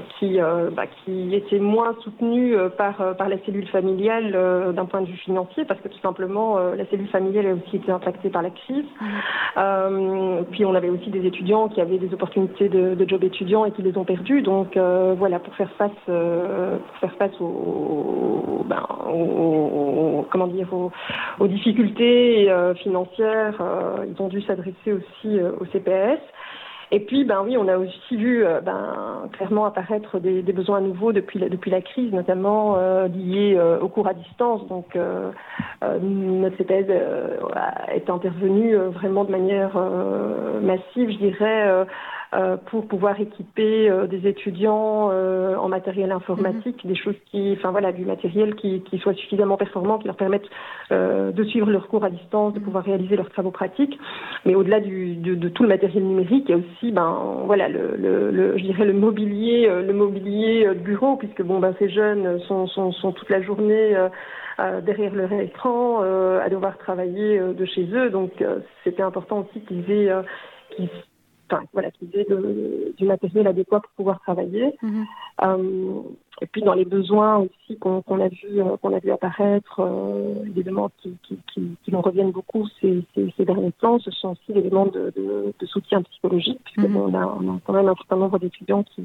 qui 1.04 1.36
étaient 1.36 1.60
moins 1.60 1.96
soutenus 2.04 2.58
par, 2.78 3.16
par 3.16 3.30
la 3.30 3.38
cellule 3.46 3.68
familiale 3.68 4.32
d'un 4.74 4.86
point 4.86 5.02
de 5.02 5.08
vue 5.08 5.18
financier, 5.18 5.66
parce 5.66 5.80
que 5.82 5.88
tout 5.88 6.00
simplement, 6.00 6.58
la 6.58 6.86
cellule 6.88 7.08
familiale 7.08 7.48
a 7.48 7.54
aussi 7.54 7.78
été 7.78 7.92
impactée 7.92 8.30
par 8.30 8.42
la 8.42 8.50
crise. 8.50 8.86
Puis 10.52 10.66
on 10.66 10.76
avait 10.76 10.90
aussi 10.90 11.10
des 11.10 11.26
étudiants 11.26 11.68
qui 11.68 11.82
avaient 11.82 11.98
des 11.98 12.14
opportunités 12.14 12.70
de, 12.70 12.96
de 12.96 13.10
job 13.10 13.24
étudiants 13.24 13.66
et 13.66 13.72
qui 13.72 13.82
les 13.82 13.98
ont 13.98 14.06
perdus. 14.06 14.42
Donc 14.42 14.78
voilà, 14.78 15.40
pour 15.40 15.56
faire 15.56 15.72
face, 15.78 15.92
pour 16.06 16.98
faire 17.00 17.14
face 17.18 17.40
aux 17.40 18.43
ben, 18.66 18.86
comment 20.32 20.48
dire, 20.48 20.68
aux, 20.74 21.48
difficultés 21.48 22.50
euh, 22.50 22.74
financières. 22.76 23.56
Euh, 23.62 24.06
ils 24.08 24.22
ont 24.22 24.28
dû 24.28 24.42
s'adresser 24.42 24.94
aussi 24.94 25.40
euh, 25.40 25.52
au 25.60 25.66
CPS. 25.66 26.20
Et 26.92 27.00
puis, 27.00 27.24
ben 27.24 27.42
oui, 27.44 27.58
on 27.58 27.68
a 27.68 27.78
aussi 27.78 28.16
vu 28.16 28.46
ben, 28.64 29.28
clairement 29.32 29.66
apparaître 29.66 30.20
des, 30.20 30.44
besoins 30.44 30.80
nouveaux 30.80 31.12
depuis 31.12 31.40
la, 31.40 31.50
depuis 31.50 31.72
la 31.72 31.82
crise, 31.82 32.14
notamment 32.14 32.78
liés 33.08 33.60
aux 33.82 33.88
cours 33.88 34.08
à 34.08 34.14
distance. 34.14 34.68
Donc, 34.68 34.96
notre 35.82 36.56
CPS 36.58 36.86
est 37.96 38.08
intervenu 38.12 38.76
vraiment 38.76 39.24
de 39.24 39.32
manière 39.32 39.76
massive, 40.62 41.10
je 41.10 41.18
dirais 41.18 41.86
pour 42.66 42.88
pouvoir 42.88 43.20
équiper 43.20 43.90
euh, 43.90 44.08
des 44.08 44.28
étudiants 44.28 45.10
euh, 45.12 45.56
en 45.56 45.68
matériel 45.68 46.12
informatique, 46.12 46.84
mhm. 46.84 46.92
des 46.92 46.98
choses 46.98 47.16
qui, 47.30 47.54
enfin 47.58 47.72
voilà, 47.72 47.92
du 47.92 48.06
matériel 48.06 48.56
qui, 48.56 48.82
qui 48.82 48.98
soit 48.98 49.14
suffisamment 49.14 49.58
performant, 49.58 50.00
qui 50.00 50.08
leur 50.08 50.16
permette 50.16 50.46
de 50.92 51.44
suivre 51.46 51.72
leurs 51.72 51.88
cours 51.88 52.04
à 52.04 52.10
distance, 52.10 52.54
de 52.54 52.60
mhm. 52.60 52.66
pouvoir 52.66 52.84
réaliser 52.84 53.16
leurs 53.16 53.30
travaux 53.30 53.52
pratiques. 53.52 53.98
Mais 54.46 54.56
au-delà 54.56 54.80
du, 54.80 55.16
de, 55.16 55.36
de, 55.36 55.50
tout 55.50 55.64
le 55.64 55.70
matériel 55.70 56.04
numérique, 56.04 56.46
il 56.48 56.52
y 56.52 56.54
a 56.54 56.58
aussi, 56.58 56.92
ben 56.92 57.42
voilà, 57.46 57.68
le, 57.68 57.96
le, 57.98 58.32
le 58.32 58.58
je 58.58 58.64
dirais 58.64 58.86
le 58.86 58.94
mobilier, 58.94 59.68
le 59.68 59.94
mobilier 59.94 60.66
de 60.66 60.74
bureau, 60.80 61.18
puisque 61.18 61.42
bon, 61.42 61.60
ben 61.60 61.74
ces 61.80 61.90
jeunes 61.90 62.40
sont, 62.42 62.68
sont, 62.68 62.92
sont 62.92 63.12
toute 63.12 63.30
la 63.30 63.42
journée 63.42 63.96
derrière 64.84 65.16
leur 65.16 65.32
écran, 65.34 66.02
à 66.02 66.50
devoir 66.50 66.78
travailler 66.78 67.40
de 67.40 67.66
chez 67.66 67.88
eux. 67.92 68.10
Donc 68.10 68.32
c'était 68.84 69.04
important 69.04 69.40
aussi 69.40 69.62
qu'ils 69.66 69.90
aient 69.90 70.12
qu'ils 70.76 70.90
voilà, 71.74 71.92
qu'ils 71.92 72.10
aient 72.16 72.28
du 72.98 73.06
matériel 73.06 73.48
adéquat 73.48 73.80
pour 73.80 73.92
pouvoir 73.92 74.20
travailler. 74.22 74.76
Mhm. 74.82 75.06
Euh, 75.44 76.02
et 76.42 76.46
puis 76.48 76.62
dans 76.62 76.74
les 76.74 76.86
besoins 76.86 77.38
aussi 77.38 77.78
qu'on 77.78 78.02
a 78.20 78.28
vu 78.28 78.62
euh, 78.62 78.78
qu'on 78.82 78.94
a 78.94 79.00
vu 79.00 79.12
apparaître, 79.12 79.80
euh, 79.80 80.34
des 80.46 80.64
demandes 80.64 80.92
qui, 81.02 81.16
qui, 81.24 81.38
qui, 81.54 81.62
qui 81.84 81.92
nous 81.92 82.02
reviennent 82.02 82.32
beaucoup 82.32 82.68
ces, 82.82 83.04
ces, 83.16 83.46
derniers 83.46 83.72
temps, 83.74 84.00
ce 84.00 84.12
sont 84.12 84.30
aussi 84.30 84.54
des 84.54 84.70
demandes 84.70 84.92
de, 84.92 85.54
de, 85.58 85.66
soutien 85.66 86.02
psychologique, 86.04 86.60
puisque 86.66 86.90
mhm. 86.90 86.98
on, 86.98 87.14
a, 87.14 87.26
on, 87.26 87.56
a, 87.56 87.60
quand 87.66 87.74
même 87.74 87.88
un 87.88 87.96
certain 87.96 88.18
nombre 88.18 88.40
d'étudiants 88.40 88.84
qui, 88.84 89.04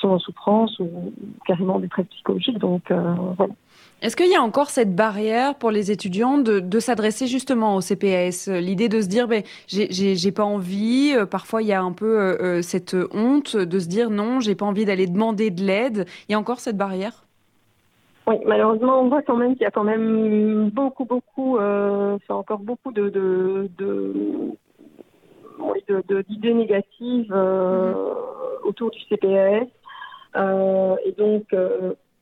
sont 0.00 0.08
en 0.08 0.18
souffrance 0.18 0.76
ou 0.80 1.12
carrément 1.46 1.78
des 1.78 1.88
traits 1.88 2.08
psychologiques. 2.08 2.58
Donc 2.58 2.90
voilà. 2.90 3.54
Est-ce 4.04 4.16
qu'il 4.16 4.30
y 4.30 4.36
a 4.36 4.42
encore 4.42 4.68
cette 4.68 4.94
barrière 4.94 5.54
pour 5.54 5.70
les 5.70 5.90
étudiants 5.90 6.36
de, 6.36 6.78
s'adresser 6.78 7.26
justement 7.26 7.74
au 7.74 7.80
CPS 7.80 8.48
L'idée 8.48 8.90
de 8.90 9.00
se 9.00 9.08
dire, 9.08 9.26
ben, 9.26 9.42
j'ai 9.66 10.30
pas 10.30 10.44
envie, 10.44 11.14
euh, 11.16 11.24
parfois 11.24 11.62
il 11.62 11.68
y 11.68 11.72
a 11.72 11.80
un 11.80 11.92
peu 11.92 12.20
euh, 12.20 12.36
euh, 12.58 12.60
cette 12.60 12.94
honte 13.14 13.56
de 13.56 13.78
se 13.78 13.88
dire 13.88 14.10
non, 14.10 14.40
j'ai 14.40 14.54
pas 14.54 14.66
envie 14.66 14.84
d'aller 14.84 15.06
demander 15.06 15.50
de 15.50 15.62
l'aide. 15.62 16.04
Il 16.28 16.32
y 16.32 16.34
a 16.34 16.38
encore 16.38 16.60
cette 16.60 16.76
barrière? 16.76 17.24
Oui, 18.26 18.36
malheureusement, 18.44 19.00
on 19.00 19.08
voit 19.08 19.22
quand 19.22 19.36
même 19.36 19.52
qu'il 19.52 19.62
y 19.62 19.66
a 19.66 19.70
quand 19.70 19.84
même 19.84 20.68
beaucoup, 20.68 21.06
beaucoup, 21.06 21.56
euh, 21.56 22.18
encore 22.28 22.58
beaucoup 22.58 22.92
de, 22.92 23.08
de, 23.08 23.70
d'idées 26.28 26.52
négatives 26.52 27.32
mm-hmm. 27.32 27.94
autour 28.64 28.90
du 28.90 29.00
CPS. 29.08 29.66
et 30.36 31.12
donc, 31.16 31.46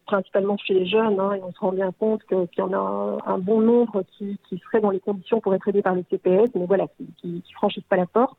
principalement 0.07 0.57
chez 0.57 0.75
les 0.75 0.87
jeunes, 0.87 1.19
hein, 1.21 1.35
et 1.35 1.43
on 1.43 1.53
se 1.53 1.59
rend 1.59 1.73
bien 1.73 1.93
compte 1.93 2.23
qu'il 2.25 2.49
y 2.59 2.63
en 2.63 2.73
a 2.73 3.19
un, 3.27 3.39
bon 3.39 3.61
nombre 3.61 4.03
qui, 4.13 4.39
qui, 4.49 4.59
seraient 4.59 4.81
dans 4.81 4.91
les 4.91 5.01
conditions 5.01 5.41
pour 5.41 5.55
être 5.55 5.69
aidés 5.69 5.83
par 5.83 5.95
le 5.95 6.05
CPS, 6.11 6.51
mais 6.55 6.67
voilà, 6.67 6.87
qui, 7.21 7.29
ne 7.29 7.41
franchissent 7.55 7.85
pas 7.85 7.97
la 7.97 8.07
porte. 8.07 8.37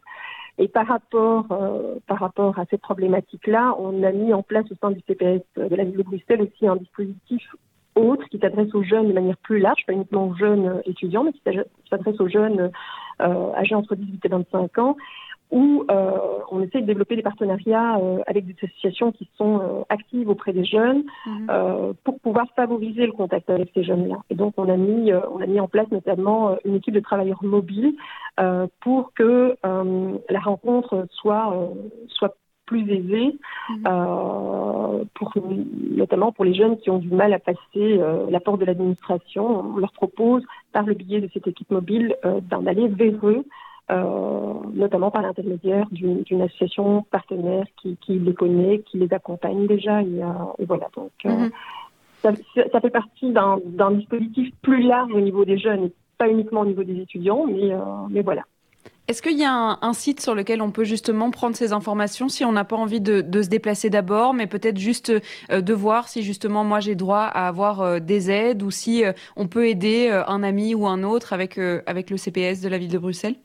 Et 0.60 0.68
par 0.68 0.86
rapport, 0.86 1.46
euh, 1.52 1.96
par 2.06 2.20
rapport 2.20 2.60
à 2.60 2.66
cette 2.70 2.82
problématique-là, 2.82 3.76
on 3.80 4.04
a 4.04 4.12
mis 4.12 4.34
en 4.34 4.44
place 4.44 4.66
au 4.72 4.76
sein 4.76 4.92
du 4.92 5.02
CPS 5.08 5.42
de 5.58 5.76
la 5.76 5.84
ville 5.84 5.98
de 5.98 6.04
Bruxelles 6.04 6.42
aussi 6.44 6.68
un 6.68 6.76
dispositif 6.76 7.42
autre 7.96 8.28
qui 8.30 8.40
s'adresse 8.40 8.74
aux 8.74 8.84
jeunes 8.84 9.08
de 9.08 9.14
manière 9.14 9.38
plus 9.38 9.60
large, 9.60 9.86
pas 9.86 9.94
uniquement 9.94 10.28
aux 10.28 10.36
jeunes 10.36 10.82
étudiants, 10.86 11.24
mais 11.24 11.34
qui 11.34 11.42
s'adresse 11.90 12.20
aux 12.20 12.28
jeunes 12.28 12.72
euh, 13.22 13.54
âgés 13.54 13.76
entre 13.76 13.96
18 13.96 14.26
et 14.26 14.30
25 14.30 14.78
ans, 14.80 14.98
où 15.54 15.86
euh, 15.92 16.12
on 16.50 16.64
essaie 16.64 16.82
de 16.82 16.88
développer 16.88 17.16
des 17.16 17.22
partenariats 17.22 18.00
euh, 18.00 18.24
avec 18.26 18.48
des 18.48 18.56
associations 18.64 19.12
qui 19.12 19.30
sont 19.38 19.62
euh, 19.62 19.84
actives 19.88 20.28
auprès 20.28 20.52
des 20.52 20.66
jeunes 20.66 21.04
mhm. 21.28 21.94
pour 22.04 22.20
pouvoir 22.20 22.48
favoriser 22.56 23.06
le 23.06 23.12
contact 23.12 23.50
avec 23.52 23.70
ces 23.76 23.84
jeunes-là. 23.84 24.18
Et 24.32 24.36
donc 24.36 24.56
on 24.58 24.68
a 24.68 24.76
mis 24.76 25.14
on 25.14 25.40
a 25.42 25.46
mis 25.46 25.60
en 25.60 25.68
place 25.68 25.90
notamment 25.92 26.58
une 26.66 26.76
équipe 26.76 26.96
de 26.96 27.00
travailleurs 27.00 27.44
mobiles 27.44 27.94
pour 28.82 29.14
que 29.14 29.56
la 29.64 30.40
rencontre 30.40 31.06
soit 31.12 31.70
soit 32.08 32.36
plus 32.66 32.90
aisée, 32.90 33.38
mhm. 33.70 35.06
pour, 35.14 35.34
notamment 35.92 36.32
pour 36.32 36.46
les 36.46 36.56
jeunes 36.56 36.78
qui 36.78 36.90
ont 36.90 36.98
du 36.98 37.10
mal 37.10 37.34
à 37.34 37.40
passer 37.40 38.00
la 38.30 38.40
porte 38.40 38.60
de 38.60 38.66
l'administration. 38.66 39.76
On 39.76 39.78
leur 39.78 39.92
propose, 39.92 40.44
par 40.72 40.84
le 40.84 40.96
biais 40.96 41.22
de 41.22 41.30
cette 41.34 41.48
équipe 41.48 41.70
mobile, 41.70 42.16
d'en 42.50 42.66
aller 42.66 42.88
vers 42.88 43.28
eux 43.28 43.46
euh, 43.92 44.54
notamment 44.74 45.12
par 45.12 45.24
l'intermédiaire 45.24 45.88
d'une 45.92 46.42
association 46.42 47.06
partenaire 47.12 47.66
qui, 47.82 47.98
les 48.08 48.34
connaît, 48.34 48.80
qui 48.80 48.98
les 48.98 49.14
accompagne 49.14 49.68
déjà. 49.68 50.02
Et, 50.02 50.24
euh, 50.24 50.66
voilà, 50.66 50.88
donc 50.96 51.12
euh, 51.26 51.30
mhm. 51.30 51.52
ça, 52.72 52.80
fait 52.80 52.90
partie 52.90 53.34
d'un 53.34 53.92
dispositif 53.92 54.54
plus 54.62 54.84
large 54.84 55.12
au 55.12 55.20
niveau 55.20 55.44
des 55.44 55.58
jeunes, 55.58 55.86
et 55.86 55.94
pas 56.18 56.30
uniquement 56.30 56.62
au 56.62 56.66
niveau 56.66 56.86
des 56.86 56.98
étudiants, 56.98 57.46
mais, 57.46 57.74
mais 58.10 58.22
voilà. 58.22 58.44
Est-ce 59.10 59.22
qu'il 59.22 59.38
y 59.38 59.44
a 59.44 59.78
un, 59.82 59.94
site 59.94 60.22
sur 60.22 60.34
lequel 60.34 60.62
on 60.62 60.72
peut 60.72 60.86
justement 60.86 61.30
prendre 61.30 61.58
ces 61.58 61.74
informations 61.74 62.30
si 62.30 62.46
on 62.46 62.54
n'a 62.54 62.64
pas 62.64 62.78
envie 62.78 63.02
de, 63.02 63.42
se 63.42 63.50
déplacer 63.50 63.90
d'abord, 63.90 64.34
mais 64.34 64.48
peut-être 64.48 64.78
juste 64.78 65.12
de 65.52 65.74
voir 65.74 66.08
si 66.08 66.24
justement 66.24 66.64
moi 66.64 66.80
j'ai 66.80 66.96
droit 66.96 67.24
à 67.24 67.50
avoir 67.50 68.00
des 68.00 68.32
aides 68.32 68.64
ou 68.64 68.72
si 68.72 69.04
on 69.36 69.48
peut 69.48 69.68
aider 69.68 70.10
un 70.10 70.42
ami 70.42 70.74
ou 70.74 70.88
un 70.88 71.04
autre 71.04 71.34
avec, 71.34 71.58
avec 71.86 72.10
le 72.10 72.16
CPS 72.16 72.62
de 72.62 72.70
la 72.70 72.78
ville 72.78 72.92
de 72.92 72.98
Bruxelles? 72.98 73.36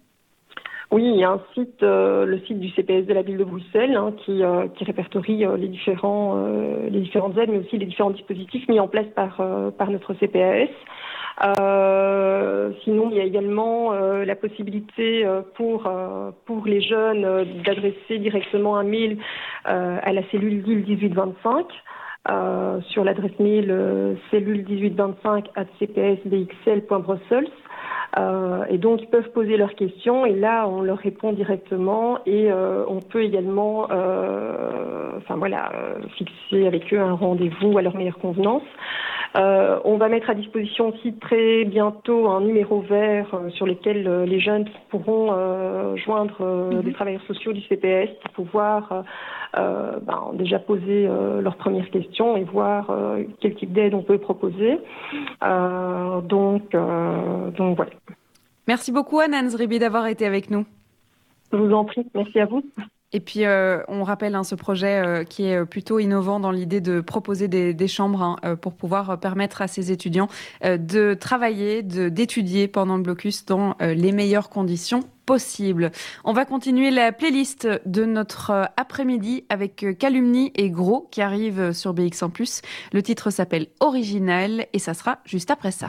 Oui, 0.90 1.04
il 1.04 1.20
y 1.20 1.24
a 1.24 1.30
un 1.30 1.40
site, 1.52 1.82
euh, 1.82 2.24
le 2.24 2.38
site 2.40 2.58
du 2.60 2.70
CPS 2.70 3.04
de 3.04 3.12
la 3.12 3.20
ville 3.20 3.36
de 3.36 3.44
Bruxelles, 3.44 3.94
hein, 3.94 4.14
qui, 4.24 4.42
euh, 4.42 4.68
qui, 4.68 4.84
répertorie 4.84 5.44
euh, 5.44 5.58
les 5.58 5.68
différents 5.68 6.46
les 6.90 7.00
différentes 7.00 7.36
aides, 7.36 7.50
mais 7.50 7.58
aussi 7.58 7.76
les 7.76 7.84
différents 7.84 8.10
dispositifs 8.10 8.66
mis 8.68 8.80
en 8.80 8.88
place 8.88 9.06
par 9.14 9.36
par 9.76 9.90
notre 9.90 10.14
CPS. 10.14 10.70
sinon, 12.84 13.10
il 13.10 13.16
y 13.16 13.20
a 13.20 13.24
également 13.24 13.92
la 13.92 14.34
possibilité 14.34 15.26
pour 15.54 15.90
pour 16.46 16.66
les 16.66 16.80
jeunes 16.80 17.44
d'adresser 17.64 18.18
directement 18.18 18.76
un 18.76 18.84
mail 18.84 19.18
à 19.64 20.12
la 20.12 20.22
cellule 20.30 20.62
DIL 20.62 20.84
1825. 20.86 21.66
sur 22.88 23.04
l'adresse 23.04 23.38
mail 23.38 24.16
cellule 24.30 24.64
1825 24.66 25.50
at 25.54 25.66
cpsbxl.brussels. 25.78 27.50
Euh, 28.16 28.64
et 28.68 28.78
donc, 28.78 29.02
ils 29.02 29.08
peuvent 29.08 29.30
poser 29.32 29.56
leurs 29.56 29.74
questions 29.74 30.24
et 30.24 30.34
là, 30.34 30.66
on 30.68 30.80
leur 30.80 30.98
répond 30.98 31.32
directement 31.32 32.18
et 32.26 32.50
euh, 32.50 32.84
on 32.88 33.00
peut 33.00 33.22
également, 33.22 33.88
euh, 33.90 35.10
enfin 35.18 35.36
voilà, 35.36 35.70
fixer 36.16 36.66
avec 36.66 36.92
eux 36.92 37.00
un 37.00 37.12
rendez-vous 37.12 37.76
à 37.76 37.82
leur 37.82 37.96
meilleure 37.96 38.18
convenance. 38.18 38.62
on 39.34 39.96
va 39.98 40.08
mettre 40.08 40.30
à 40.30 40.34
disposition 40.34 40.88
aussi 40.88 41.12
très 41.18 41.64
bientôt 41.64 42.28
un 42.28 42.40
numéro 42.40 42.80
vert 42.80 43.28
sur 43.50 43.66
lequel 43.66 44.24
les 44.24 44.40
jeunes 44.40 44.66
pourront 44.90 45.96
joindre 45.96 46.72
mhm. 46.72 46.82
des 46.82 46.92
travailleurs 46.92 47.22
sociaux 47.26 47.52
du 47.52 47.60
CPS 47.62 48.10
pour 48.22 48.46
pouvoir 48.46 49.04
ben, 49.54 50.30
déjà 50.34 50.58
poser 50.58 51.08
leurs 51.40 51.56
premières 51.56 51.90
questions 51.90 52.36
et 52.36 52.44
voir 52.44 52.90
quel 53.40 53.54
type 53.54 53.72
d'aide 53.72 53.94
on 53.94 54.02
peut 54.02 54.18
proposer. 54.18 54.78
donc, 55.42 56.72
donc 56.72 57.76
voilà. 57.76 57.97
Merci 58.68 58.92
beaucoup 58.92 59.18
Anne 59.18 59.48
Zribi 59.48 59.78
d'avoir 59.78 60.06
été 60.06 60.26
avec 60.26 60.50
nous. 60.50 60.66
Je 61.50 61.56
vous 61.56 61.72
en 61.72 61.86
prie, 61.86 62.06
merci 62.14 62.38
à 62.38 62.44
vous. 62.44 62.62
Et 63.14 63.20
puis, 63.20 63.46
euh, 63.46 63.80
on 63.88 64.04
rappelle 64.04 64.34
hein, 64.34 64.44
ce 64.44 64.54
projet 64.54 65.02
euh, 65.02 65.24
qui 65.24 65.46
est 65.46 65.64
plutôt 65.64 65.98
innovant 65.98 66.38
dans 66.38 66.50
l'idée 66.50 66.82
de 66.82 67.00
proposer 67.00 67.48
des, 67.48 67.88
chambres 67.88 68.20
hein, 68.22 68.56
pour 68.56 68.74
pouvoir 68.74 69.18
permettre 69.18 69.62
à 69.62 69.68
ces 69.68 69.90
étudiants 69.90 70.28
de 70.62 71.14
travailler, 71.14 71.82
d'étudier 71.82 72.68
pendant 72.68 72.98
le 72.98 73.02
blocus 73.02 73.46
dans 73.46 73.74
les 73.80 74.12
meilleures 74.12 74.50
conditions 74.50 75.00
possibles. 75.24 75.90
On 76.24 76.34
va 76.34 76.44
continuer 76.44 76.90
la 76.90 77.12
playlist 77.12 77.66
de 77.86 78.04
notre 78.04 78.70
après-midi 78.76 79.44
avec 79.48 79.98
Calumni 79.98 80.52
et 80.54 80.68
Gros 80.68 81.08
qui 81.10 81.22
arrivent 81.22 81.72
sur 81.72 81.94
BX1+. 81.94 82.62
Le 82.92 83.02
titre 83.02 83.30
s'appelle 83.30 83.68
Original 83.80 84.66
et 84.74 84.78
ça 84.78 84.92
sera 84.92 85.20
juste 85.24 85.50
après 85.50 85.70
ça. 85.70 85.88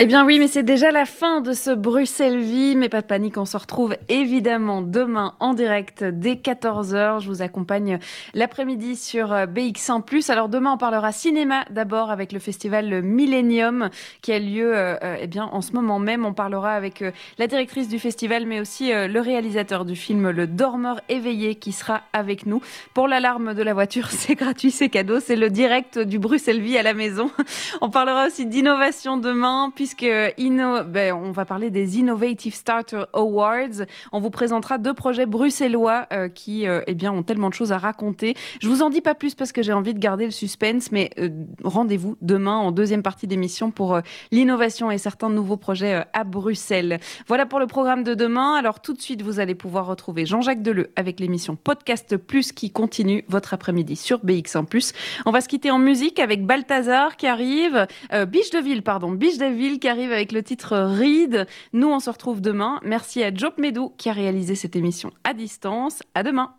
eh 0.00 0.06
bien 0.06 0.24
oui, 0.24 0.38
mais 0.38 0.46
c'est 0.46 0.62
déjà 0.62 0.92
la 0.92 1.06
fin 1.06 1.40
de 1.40 1.52
ce 1.52 1.72
Bruxelles 1.72 2.38
Vie. 2.38 2.76
Mais 2.76 2.88
pas 2.88 3.00
de 3.00 3.06
panique, 3.06 3.36
on 3.36 3.44
se 3.44 3.56
retrouve 3.56 3.96
évidemment 4.08 4.80
demain 4.80 5.34
en 5.40 5.54
direct 5.54 6.04
dès 6.04 6.34
14h. 6.34 7.20
Je 7.20 7.26
vous 7.26 7.42
accompagne 7.42 7.98
l'après-midi 8.32 8.94
sur 8.94 9.32
euh, 9.32 9.46
BX1+. 9.46 10.30
Alors 10.30 10.48
demain, 10.48 10.74
on 10.74 10.78
parlera 10.78 11.10
cinéma 11.10 11.64
d'abord 11.70 12.12
avec 12.12 12.30
le 12.30 12.38
festival 12.38 13.02
Millennium 13.02 13.90
qui 14.22 14.30
a 14.30 14.38
lieu 14.38 14.72
euh, 14.72 14.94
euh, 15.02 15.16
eh 15.20 15.26
bien, 15.26 15.46
en 15.46 15.60
ce 15.62 15.72
moment 15.72 15.98
même. 15.98 16.24
On 16.24 16.32
parlera 16.32 16.74
avec 16.74 17.02
la 17.38 17.48
directrice 17.48 17.88
du 17.88 17.98
festival, 17.98 18.46
mais 18.46 18.60
aussi 18.60 18.92
le 18.92 19.18
réalisateur 19.18 19.84
du 19.84 19.96
film 19.96 20.30
Le 20.30 20.46
Dormeur 20.46 21.00
éveillé 21.08 21.56
qui 21.56 21.72
sera 21.72 22.02
avec 22.12 22.46
nous. 22.46 22.62
Pour 22.94 23.08
l'alarme 23.08 23.52
de 23.52 23.64
la 23.64 23.74
voiture, 23.74 24.06
c'est 24.12 24.36
gratuit, 24.36 24.70
c'est 24.70 24.90
cadeau. 24.90 25.18
C'est 25.18 25.34
le 25.34 25.50
direct 25.50 25.98
du 25.98 26.20
Bruxelles 26.20 26.60
Vie 26.60 26.78
à 26.78 26.84
la 26.84 26.94
maison. 26.94 27.32
On 27.80 27.90
parlera 27.90 28.28
aussi 28.28 28.46
d'innovation 28.46 29.16
demain, 29.16 29.72
puis 29.74 29.87
puisque 29.88 30.84
ben, 30.86 31.14
on 31.14 31.30
va 31.30 31.44
parler 31.46 31.70
des 31.70 31.98
Innovative 31.98 32.54
Starter 32.54 33.04
Awards. 33.14 33.86
On 34.12 34.20
vous 34.20 34.28
présentera 34.28 34.76
deux 34.76 34.92
projets 34.92 35.24
bruxellois 35.24 36.06
euh, 36.12 36.28
qui 36.28 36.66
euh, 36.66 36.82
eh 36.86 36.94
bien, 36.94 37.10
ont 37.10 37.22
tellement 37.22 37.48
de 37.48 37.54
choses 37.54 37.72
à 37.72 37.78
raconter. 37.78 38.34
Je 38.60 38.68
vous 38.68 38.82
en 38.82 38.90
dis 38.90 39.00
pas 39.00 39.14
plus 39.14 39.34
parce 39.34 39.52
que 39.52 39.62
j'ai 39.62 39.72
envie 39.72 39.94
de 39.94 39.98
garder 39.98 40.26
le 40.26 40.30
suspense, 40.30 40.92
mais 40.92 41.10
euh, 41.18 41.30
rendez-vous 41.64 42.16
demain 42.20 42.56
en 42.56 42.70
deuxième 42.70 43.02
partie 43.02 43.26
d'émission 43.26 43.70
pour 43.70 43.98
l'innovation 44.30 44.90
et 44.90 44.98
certains 44.98 45.30
nouveaux 45.30 45.56
projets 45.56 46.04
à 46.12 46.24
Bruxelles. 46.24 47.00
Voilà 47.26 47.46
pour 47.46 47.58
le 47.58 47.66
programme 47.66 48.02
de 48.02 48.14
demain. 48.14 48.56
Alors 48.56 48.80
tout 48.80 48.92
de 48.92 49.00
suite, 49.00 49.22
vous 49.22 49.40
allez 49.40 49.54
pouvoir 49.54 49.86
retrouver 49.86 50.26
Jean-Jacques 50.26 50.62
Deleu 50.62 50.90
avec 50.96 51.18
l'émission 51.18 51.56
Podcast 51.56 52.16
Plus 52.16 52.52
qui 52.52 52.70
continue 52.70 53.24
votre 53.28 53.54
après-midi 53.54 53.96
sur 53.96 54.18
BX1+. 54.18 54.92
On 55.24 55.30
va 55.30 55.40
se 55.40 55.48
quitter 55.48 55.70
en 55.70 55.78
musique 55.78 56.18
avec 56.18 56.44
Balthazar 56.44 57.16
qui 57.16 57.26
arrive, 57.26 57.86
Biche 58.28 58.50
de 58.50 58.58
Ville, 58.58 58.82
pardon, 58.82 59.12
Biche 59.12 59.38
de 59.38 59.46
Ville 59.46 59.77
qui 59.78 59.88
arrive 59.88 60.12
avec 60.12 60.32
le 60.32 60.42
titre 60.42 60.76
Read. 60.76 61.46
Nous, 61.72 61.88
on 61.88 62.00
se 62.00 62.10
retrouve 62.10 62.40
demain. 62.40 62.80
Merci 62.84 63.22
à 63.22 63.34
Job 63.34 63.54
Medou 63.58 63.92
qui 63.96 64.08
a 64.08 64.12
réalisé 64.12 64.54
cette 64.54 64.76
émission 64.76 65.10
à 65.24 65.34
distance. 65.34 66.02
À 66.14 66.22
demain. 66.22 66.54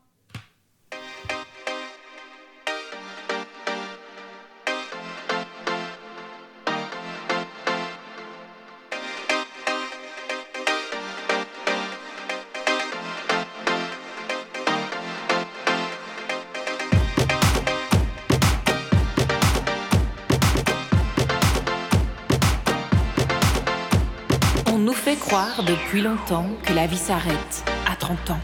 Depuis 25.79 26.01
longtemps 26.01 26.45
que 26.63 26.73
la 26.73 26.87
vie 26.87 26.97
s'arrête 26.97 27.63
à 27.89 27.95
30 27.95 28.31
ans. 28.31 28.39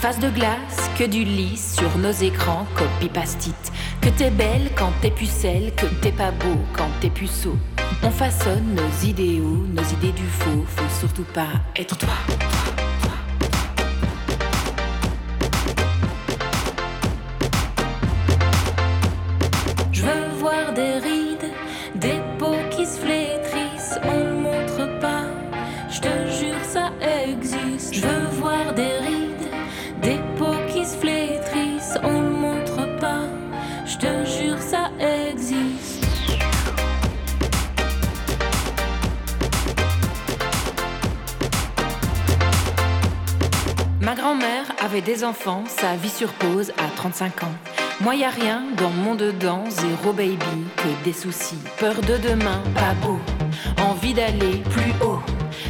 Face 0.00 0.18
de 0.18 0.28
glace, 0.30 0.90
que 0.98 1.04
du 1.04 1.24
lys 1.24 1.76
sur 1.76 1.98
nos 1.98 2.10
écrans, 2.10 2.66
copie 2.76 3.12
pastite. 3.12 3.72
Que 4.00 4.08
t'es 4.08 4.30
belle 4.30 4.70
quand 4.76 4.92
t'es 5.00 5.10
pucelle, 5.10 5.72
que 5.76 5.86
t'es 6.00 6.12
pas 6.12 6.30
beau 6.30 6.58
quand 6.72 6.88
t'es 7.00 7.10
puceau. 7.10 7.56
On 8.02 8.10
façonne 8.10 8.74
nos 8.74 9.06
idéaux, 9.06 9.66
nos 9.72 9.82
idées 9.82 10.12
du 10.12 10.26
faux, 10.26 10.64
faut 10.66 11.00
surtout 11.00 11.26
pas 11.34 11.48
être 11.76 11.96
toi. 11.96 12.14
Avait 45.00 45.12
des 45.12 45.24
enfants, 45.24 45.64
sa 45.66 45.94
vie 45.96 46.10
sur 46.10 46.32
pause 46.32 46.72
à 46.78 46.88
35 46.96 47.44
ans. 47.44 47.52
Moi 48.00 48.16
y 48.16 48.24
a 48.24 48.30
rien 48.30 48.64
dans 48.76 48.90
mon 48.90 49.14
dedans, 49.14 49.64
zéro 49.68 50.12
baby, 50.12 50.36
que 50.76 51.04
des 51.04 51.12
soucis. 51.12 51.58
Peur 51.78 51.94
de 52.00 52.16
demain, 52.16 52.62
pas 52.74 52.94
beau, 53.02 53.18
envie 53.82 54.14
d'aller 54.14 54.62
plus 54.70 54.92
haut. 55.04 55.20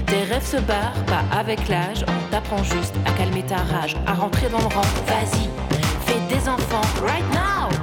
Tes 0.06 0.22
rêves 0.24 0.46
se 0.46 0.56
barrent, 0.58 1.04
pas 1.06 1.24
avec 1.36 1.68
l'âge, 1.68 2.04
on 2.08 2.30
t'apprend 2.30 2.62
juste 2.62 2.94
à 3.06 3.12
calmer 3.12 3.42
ta 3.42 3.56
rage, 3.56 3.96
à 4.06 4.14
rentrer 4.14 4.48
dans 4.48 4.58
le 4.58 4.74
rang. 4.74 4.82
Vas-y, 5.06 5.48
fais 6.06 6.34
des 6.34 6.48
enfants, 6.48 7.04
right 7.04 7.24
now! 7.32 7.79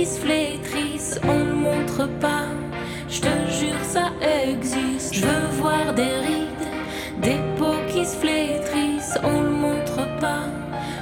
Qui 0.00 0.06
se 0.06 0.18
flétrissent, 0.18 1.20
on 1.24 1.44
ne 1.44 1.52
montre 1.52 2.08
pas. 2.20 2.46
Je 3.10 3.20
te 3.20 3.34
jure, 3.58 3.82
ça 3.82 4.12
existe. 4.48 5.14
Je 5.14 5.26
veux 5.26 5.46
voir 5.60 5.92
des 5.92 6.14
rides 6.26 6.68
des 7.20 7.38
peaux 7.58 7.82
qui 7.92 8.06
se 8.06 8.16
flétrissent, 8.16 9.18
on 9.22 9.42
le 9.42 9.50
montre 9.50 10.06
pas. 10.18 10.46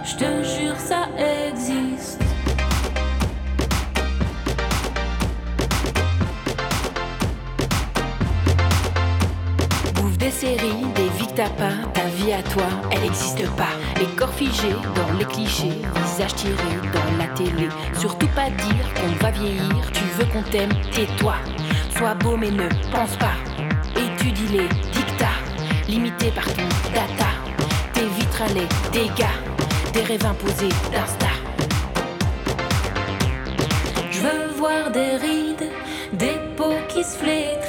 Je 0.05 0.17
te 0.17 0.43
jure, 0.43 0.77
ça 0.77 1.07
existe. 1.49 2.21
Bouffe 9.95 10.19
des 10.19 10.33
séries, 10.33 10.87
des 10.97 11.45
pas, 11.57 11.77
ta 11.95 12.07
vie 12.17 12.33
à 12.33 12.43
toi, 12.43 12.67
elle 12.91 13.03
n'existe 13.03 13.49
pas. 13.51 13.78
Figés 14.39 14.77
dans 14.95 15.19
les 15.19 15.25
clichés, 15.25 15.83
visage 15.97 16.35
tiré 16.37 16.55
dans 16.95 17.19
la 17.19 17.27
télé. 17.35 17.69
Surtout 17.99 18.29
pas 18.29 18.49
dire 18.51 18.95
qu'on 18.95 19.25
va 19.25 19.33
vieillir, 19.33 19.91
tu 19.93 20.05
veux 20.17 20.27
qu'on 20.27 20.43
t'aime, 20.43 20.71
tais-toi. 20.93 21.35
Sois 21.97 22.15
beau 22.15 22.37
mais 22.37 22.53
ne 22.53 22.69
pense 22.93 23.17
pas. 23.17 23.35
Étudie 23.97 24.47
les 24.53 24.69
limité 25.89 26.31
par 26.31 26.45
ton 26.45 26.69
data. 26.95 27.31
Tes 27.95 28.07
vitres 28.07 28.45
les 28.55 28.69
dégâts, 28.93 29.25
des 29.93 30.03
rêves 30.03 30.27
imposés 30.27 30.69
d'insta. 30.93 31.27
Je 34.11 34.21
veux 34.21 34.53
voir 34.57 34.91
des 34.93 35.17
rides, 35.17 35.71
des 36.13 36.39
peaux 36.57 36.79
qui 36.89 37.03
se 37.03 37.17
flétrissent. 37.17 37.68